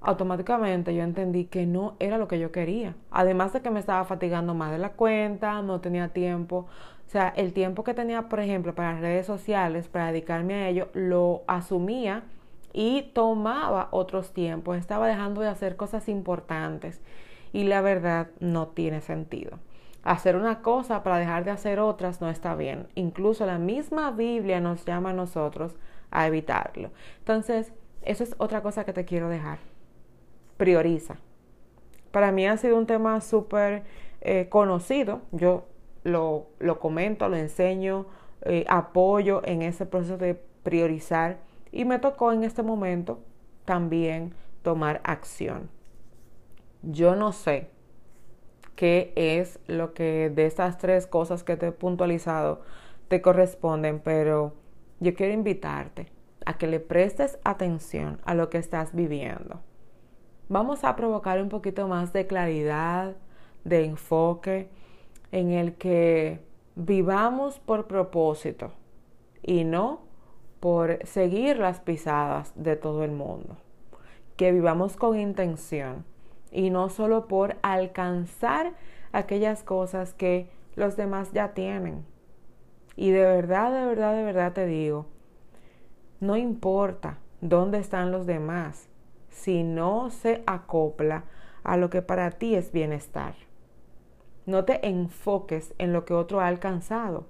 automáticamente 0.00 0.94
yo 0.94 1.02
entendí 1.02 1.46
que 1.46 1.66
no 1.66 1.96
era 1.98 2.18
lo 2.18 2.28
que 2.28 2.38
yo 2.38 2.52
quería. 2.52 2.94
Además 3.10 3.52
de 3.52 3.62
que 3.62 3.70
me 3.70 3.80
estaba 3.80 4.04
fatigando 4.04 4.54
más 4.54 4.72
de 4.72 4.78
la 4.78 4.90
cuenta, 4.92 5.62
no 5.62 5.80
tenía 5.80 6.08
tiempo. 6.08 6.66
O 7.06 7.10
sea, 7.10 7.28
el 7.36 7.52
tiempo 7.52 7.84
que 7.84 7.94
tenía, 7.94 8.28
por 8.28 8.40
ejemplo, 8.40 8.74
para 8.74 8.98
redes 8.98 9.26
sociales, 9.26 9.88
para 9.88 10.08
dedicarme 10.08 10.54
a 10.54 10.68
ello, 10.68 10.88
lo 10.94 11.42
asumía 11.46 12.24
y 12.72 13.02
tomaba 13.14 13.88
otros 13.92 14.32
tiempos. 14.32 14.76
Estaba 14.76 15.06
dejando 15.06 15.40
de 15.40 15.48
hacer 15.48 15.76
cosas 15.76 16.08
importantes. 16.08 17.00
Y 17.52 17.64
la 17.64 17.82
verdad 17.82 18.28
no 18.40 18.68
tiene 18.68 19.00
sentido 19.00 19.58
hacer 20.04 20.36
una 20.36 20.60
cosa 20.60 21.02
para 21.02 21.18
dejar 21.18 21.44
de 21.44 21.50
hacer 21.50 21.80
otras 21.80 22.20
no 22.20 22.28
está 22.28 22.54
bien. 22.54 22.86
Incluso 22.94 23.46
la 23.46 23.58
misma 23.58 24.10
Biblia 24.10 24.60
nos 24.60 24.84
llama 24.84 25.10
a 25.10 25.14
nosotros 25.14 25.74
a 26.10 26.26
evitarlo. 26.26 26.90
Entonces, 27.18 27.72
eso 28.02 28.22
es 28.22 28.34
otra 28.38 28.62
cosa 28.62 28.84
que 28.84 28.92
te 28.92 29.06
quiero 29.06 29.28
dejar. 29.28 29.58
Prioriza. 30.58 31.16
Para 32.10 32.30
mí 32.30 32.46
ha 32.46 32.56
sido 32.58 32.76
un 32.76 32.86
tema 32.86 33.20
súper 33.22 33.82
eh, 34.20 34.48
conocido. 34.50 35.22
Yo 35.32 35.64
lo, 36.04 36.48
lo, 36.60 36.78
comento, 36.78 37.28
lo 37.28 37.36
enseño, 37.36 38.06
eh, 38.42 38.64
apoyo 38.68 39.40
en 39.44 39.62
ese 39.62 39.86
proceso 39.86 40.18
de 40.18 40.34
priorizar. 40.62 41.38
Y 41.72 41.86
me 41.86 41.98
tocó 41.98 42.30
en 42.30 42.44
este 42.44 42.62
momento 42.62 43.20
también 43.64 44.34
tomar 44.62 45.00
acción. 45.02 45.70
Yo 46.82 47.16
no 47.16 47.32
sé 47.32 47.73
qué 48.76 49.12
es 49.16 49.58
lo 49.66 49.94
que 49.94 50.30
de 50.30 50.46
estas 50.46 50.78
tres 50.78 51.06
cosas 51.06 51.44
que 51.44 51.56
te 51.56 51.68
he 51.68 51.72
puntualizado 51.72 52.62
te 53.08 53.20
corresponden, 53.22 54.00
pero 54.00 54.52
yo 55.00 55.14
quiero 55.14 55.32
invitarte 55.32 56.06
a 56.46 56.58
que 56.58 56.66
le 56.66 56.80
prestes 56.80 57.38
atención 57.44 58.20
a 58.24 58.34
lo 58.34 58.50
que 58.50 58.58
estás 58.58 58.94
viviendo. 58.94 59.60
Vamos 60.48 60.84
a 60.84 60.94
provocar 60.96 61.40
un 61.40 61.48
poquito 61.48 61.88
más 61.88 62.12
de 62.12 62.26
claridad, 62.26 63.16
de 63.64 63.84
enfoque, 63.84 64.68
en 65.32 65.50
el 65.50 65.74
que 65.74 66.40
vivamos 66.76 67.58
por 67.60 67.86
propósito 67.86 68.72
y 69.42 69.64
no 69.64 70.02
por 70.60 70.98
seguir 71.06 71.58
las 71.58 71.80
pisadas 71.80 72.52
de 72.56 72.76
todo 72.76 73.04
el 73.04 73.10
mundo. 73.10 73.56
Que 74.36 74.52
vivamos 74.52 74.96
con 74.96 75.18
intención 75.18 76.04
y 76.54 76.70
no 76.70 76.88
solo 76.88 77.26
por 77.28 77.56
alcanzar 77.62 78.72
aquellas 79.12 79.62
cosas 79.62 80.14
que 80.14 80.48
los 80.76 80.96
demás 80.96 81.32
ya 81.32 81.52
tienen. 81.52 82.06
Y 82.96 83.10
de 83.10 83.22
verdad, 83.22 83.72
de 83.72 83.84
verdad, 83.84 84.14
de 84.14 84.22
verdad 84.22 84.52
te 84.52 84.66
digo, 84.66 85.06
no 86.20 86.36
importa 86.36 87.18
dónde 87.40 87.78
están 87.78 88.12
los 88.12 88.24
demás 88.24 88.88
si 89.28 89.64
no 89.64 90.10
se 90.10 90.44
acopla 90.46 91.24
a 91.64 91.76
lo 91.76 91.90
que 91.90 92.02
para 92.02 92.30
ti 92.30 92.54
es 92.54 92.70
bienestar. 92.70 93.34
No 94.46 94.64
te 94.64 94.86
enfoques 94.86 95.74
en 95.78 95.92
lo 95.92 96.04
que 96.04 96.14
otro 96.14 96.40
ha 96.40 96.46
alcanzado. 96.46 97.26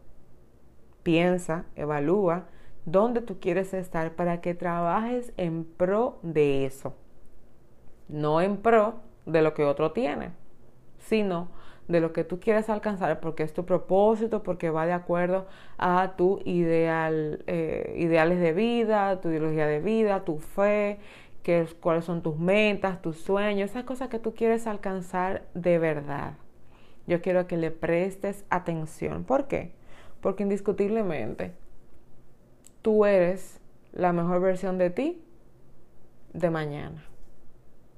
Piensa, 1.03 1.65
evalúa 1.77 2.47
dónde 2.85 3.23
tú 3.23 3.41
quieres 3.41 3.73
estar 3.73 4.15
para 4.17 4.41
que 4.41 4.55
trabajes 4.55 5.33
en 5.37 5.65
pro 5.65 6.19
de 6.23 6.67
eso. 6.67 6.95
No 8.09 8.41
en 8.41 8.59
pro 8.59 9.01
de 9.27 9.43
lo 9.43 9.55
que 9.55 9.65
otro 9.65 9.93
tiene, 9.93 10.31
sino 10.99 11.49
de 11.89 12.01
lo 12.01 12.13
que 12.13 12.25
tú 12.25 12.41
quieres 12.41 12.71
alcanzar 12.71 13.21
porque 13.21 13.43
es 13.43 13.53
tu 13.53 13.65
propósito, 13.67 14.43
porque 14.43 14.71
va 14.71 14.87
de 14.87 14.93
acuerdo 14.93 15.47
a 15.77 16.15
tu 16.17 16.41
ideal, 16.45 17.45
eh, 17.47 17.95
ideales 17.99 18.41
de 18.41 18.53
vida, 18.53 19.21
tu 19.21 19.29
ideología 19.29 19.67
de 19.67 19.81
vida, 19.81 20.25
tu 20.25 20.39
fe, 20.39 20.99
que, 21.43 21.67
cuáles 21.81 22.07
son 22.07 22.23
tus 22.23 22.39
metas, 22.39 23.03
tus 23.03 23.19
sueños, 23.19 23.71
esas 23.71 23.85
cosas 23.85 24.09
que 24.09 24.19
tú 24.19 24.35
quieres 24.35 24.67
alcanzar 24.67 25.43
de 25.53 25.79
verdad. 25.79 26.35
Yo 27.07 27.21
quiero 27.21 27.47
que 27.47 27.59
le 27.59 27.71
prestes 27.71 28.45
atención. 28.49 29.25
¿Por 29.25 29.47
qué? 29.47 29.73
Porque 30.23 30.43
indiscutiblemente 30.43 31.53
tú 32.81 33.05
eres 33.05 33.61
la 33.93 34.15
mejor 34.15 34.41
versión 34.41 34.79
de 34.79 34.89
ti 34.89 35.23
de 36.33 36.51
mañana. 36.51 37.05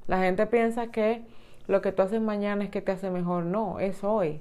La 0.07 0.21
gente 0.21 0.47
piensa 0.47 0.89
que 0.89 1.25
lo 1.67 1.81
que 1.81 1.93
tú 1.93 2.03
haces 2.03 2.21
mañana 2.21 2.65
es 2.65 2.71
que 2.71 2.81
te 2.81 2.93
hace 2.93 3.11
mejor. 3.11 3.45
No, 3.45 3.81
es 3.81 4.05
hoy. 4.05 4.41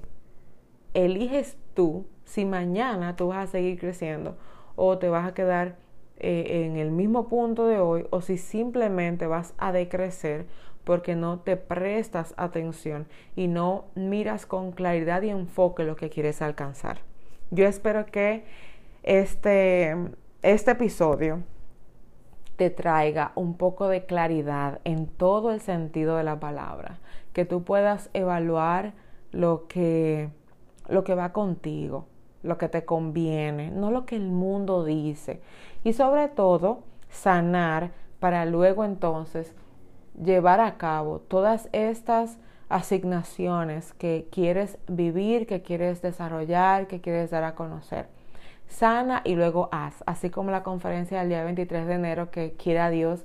Eliges 0.94 1.56
tú 1.74 2.06
si 2.24 2.44
mañana 2.44 3.16
tú 3.16 3.28
vas 3.28 3.48
a 3.48 3.52
seguir 3.52 3.78
creciendo 3.78 4.36
o 4.76 4.98
te 4.98 5.08
vas 5.08 5.26
a 5.26 5.34
quedar 5.34 5.76
eh, 6.18 6.64
en 6.64 6.76
el 6.76 6.90
mismo 6.90 7.28
punto 7.28 7.66
de 7.66 7.78
hoy 7.78 8.06
o 8.10 8.20
si 8.20 8.38
simplemente 8.38 9.26
vas 9.26 9.54
a 9.58 9.72
decrecer 9.72 10.46
porque 10.84 11.16
no 11.16 11.40
te 11.40 11.56
prestas 11.56 12.32
atención 12.36 13.06
y 13.34 13.48
no 13.48 13.86
miras 13.96 14.46
con 14.46 14.70
claridad 14.70 15.22
y 15.22 15.30
enfoque 15.30 15.82
lo 15.82 15.96
que 15.96 16.10
quieres 16.10 16.42
alcanzar. 16.42 17.00
Yo 17.50 17.66
espero 17.66 18.06
que 18.06 18.44
este, 19.02 19.96
este 20.42 20.70
episodio 20.70 21.42
te 22.56 22.70
traiga 22.70 23.32
un 23.34 23.56
poco 23.56 23.88
de 23.88 24.06
claridad 24.06 24.80
en 24.84 25.06
todo 25.06 25.52
el 25.52 25.60
sentido 25.60 26.16
de 26.16 26.24
la 26.24 26.40
palabra, 26.40 26.98
que 27.32 27.44
tú 27.44 27.62
puedas 27.62 28.10
evaluar 28.14 28.94
lo 29.30 29.66
que, 29.68 30.30
lo 30.88 31.04
que 31.04 31.14
va 31.14 31.32
contigo, 31.32 32.06
lo 32.42 32.56
que 32.58 32.68
te 32.68 32.84
conviene, 32.84 33.70
no 33.70 33.90
lo 33.90 34.06
que 34.06 34.16
el 34.16 34.28
mundo 34.28 34.84
dice. 34.84 35.40
Y 35.84 35.92
sobre 35.92 36.28
todo, 36.28 36.82
sanar 37.10 37.90
para 38.20 38.46
luego 38.46 38.84
entonces 38.84 39.54
llevar 40.20 40.60
a 40.60 40.78
cabo 40.78 41.20
todas 41.20 41.68
estas 41.72 42.38
asignaciones 42.68 43.92
que 43.92 44.28
quieres 44.32 44.78
vivir, 44.88 45.46
que 45.46 45.62
quieres 45.62 46.00
desarrollar, 46.00 46.86
que 46.86 47.00
quieres 47.00 47.30
dar 47.30 47.44
a 47.44 47.54
conocer 47.54 48.08
sana 48.68 49.22
y 49.24 49.34
luego 49.34 49.68
haz, 49.72 50.02
así 50.06 50.30
como 50.30 50.50
la 50.50 50.62
conferencia 50.62 51.20
del 51.20 51.28
día 51.28 51.44
23 51.44 51.86
de 51.86 51.94
enero 51.94 52.30
que 52.30 52.52
quiera 52.52 52.90
Dios 52.90 53.24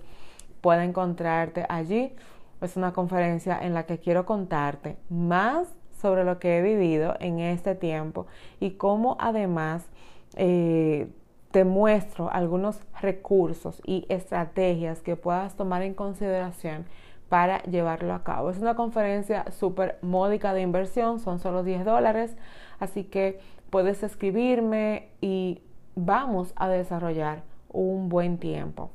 pueda 0.61 0.83
encontrarte 0.83 1.65
allí. 1.69 2.13
Es 2.61 2.77
una 2.77 2.93
conferencia 2.93 3.59
en 3.59 3.73
la 3.73 3.85
que 3.85 3.97
quiero 3.97 4.25
contarte 4.25 4.97
más 5.09 5.67
sobre 5.99 6.23
lo 6.23 6.39
que 6.39 6.57
he 6.57 6.61
vivido 6.61 7.15
en 7.19 7.39
este 7.39 7.75
tiempo 7.75 8.27
y 8.59 8.71
cómo 8.71 9.17
además 9.19 9.87
eh, 10.35 11.07
te 11.51 11.65
muestro 11.65 12.31
algunos 12.31 12.79
recursos 13.01 13.81
y 13.85 14.05
estrategias 14.09 15.01
que 15.01 15.15
puedas 15.15 15.55
tomar 15.55 15.81
en 15.81 15.93
consideración 15.93 16.85
para 17.29 17.63
llevarlo 17.63 18.13
a 18.13 18.23
cabo. 18.23 18.49
Es 18.49 18.57
una 18.57 18.75
conferencia 18.75 19.45
súper 19.51 19.97
módica 20.01 20.53
de 20.53 20.61
inversión, 20.61 21.19
son 21.19 21.39
solo 21.39 21.63
10 21.63 21.85
dólares, 21.85 22.35
así 22.79 23.03
que 23.03 23.39
puedes 23.71 24.03
escribirme 24.03 25.09
y 25.21 25.63
vamos 25.95 26.53
a 26.55 26.69
desarrollar 26.69 27.43
un 27.69 28.09
buen 28.09 28.37
tiempo. 28.37 28.91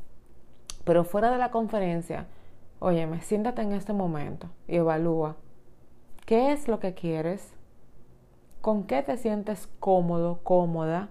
Pero 0.85 1.03
fuera 1.03 1.33
de 1.33 1.39
la 1.39 1.51
conferencia, 1.51 2.27
óyeme, 2.79 3.23
siéntate 3.23 3.63
en 3.63 3.73
este 3.73 3.93
momento 3.93 4.49
y 4.69 4.77
evalúa 4.77 5.37
qué 6.27 6.53
es 6.53 6.69
lo 6.69 6.79
que 6.79 6.95
quieres, 6.95 7.53
con 8.61 8.85
qué 8.85 9.03
te 9.03 9.17
sientes 9.17 9.69
cómodo, 9.81 10.41
cómoda 10.45 11.09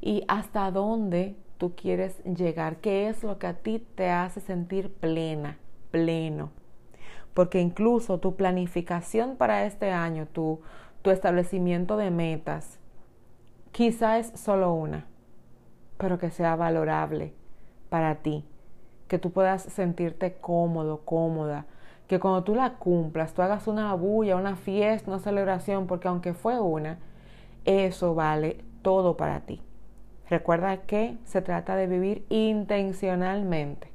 y 0.00 0.22
hasta 0.28 0.70
dónde 0.70 1.36
tú 1.56 1.74
quieres 1.74 2.22
llegar, 2.24 2.76
qué 2.76 3.08
es 3.08 3.24
lo 3.24 3.38
que 3.38 3.46
a 3.46 3.54
ti 3.54 3.84
te 3.94 4.10
hace 4.10 4.40
sentir 4.40 4.92
plena, 4.92 5.58
pleno. 5.90 6.50
Porque 7.32 7.60
incluso 7.60 8.18
tu 8.20 8.36
planificación 8.36 9.36
para 9.36 9.64
este 9.64 9.90
año, 9.90 10.26
tu, 10.26 10.60
tu 11.04 11.10
establecimiento 11.10 11.98
de 11.98 12.10
metas, 12.10 12.80
quizá 13.72 14.18
es 14.18 14.28
solo 14.40 14.72
una, 14.72 15.04
pero 15.98 16.18
que 16.18 16.30
sea 16.30 16.56
valorable 16.56 17.34
para 17.90 18.14
ti, 18.22 18.46
que 19.06 19.18
tú 19.18 19.30
puedas 19.30 19.64
sentirte 19.64 20.32
cómodo, 20.40 21.02
cómoda, 21.04 21.66
que 22.06 22.18
cuando 22.18 22.42
tú 22.42 22.54
la 22.54 22.76
cumplas, 22.76 23.34
tú 23.34 23.42
hagas 23.42 23.68
una 23.68 23.92
bulla, 23.92 24.36
una 24.36 24.56
fiesta, 24.56 25.10
una 25.10 25.20
celebración, 25.20 25.86
porque 25.86 26.08
aunque 26.08 26.32
fue 26.32 26.58
una, 26.58 26.98
eso 27.66 28.14
vale 28.14 28.64
todo 28.80 29.18
para 29.18 29.40
ti. 29.40 29.60
Recuerda 30.30 30.78
que 30.78 31.18
se 31.24 31.42
trata 31.42 31.76
de 31.76 31.86
vivir 31.86 32.24
intencionalmente, 32.30 33.90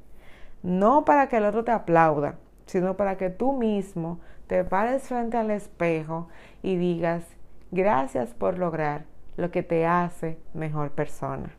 no 0.62 1.04
para 1.04 1.28
que 1.28 1.38
el 1.38 1.44
otro 1.44 1.64
te 1.64 1.72
aplauda, 1.72 2.36
sino 2.66 2.96
para 2.96 3.16
que 3.16 3.30
tú 3.30 3.52
mismo 3.52 4.20
te 4.50 4.64
pares 4.64 5.04
frente 5.04 5.36
al 5.36 5.52
espejo 5.52 6.26
y 6.60 6.74
digas, 6.74 7.22
gracias 7.70 8.34
por 8.34 8.58
lograr 8.58 9.04
lo 9.36 9.52
que 9.52 9.62
te 9.62 9.86
hace 9.86 10.38
mejor 10.54 10.90
persona. 10.90 11.54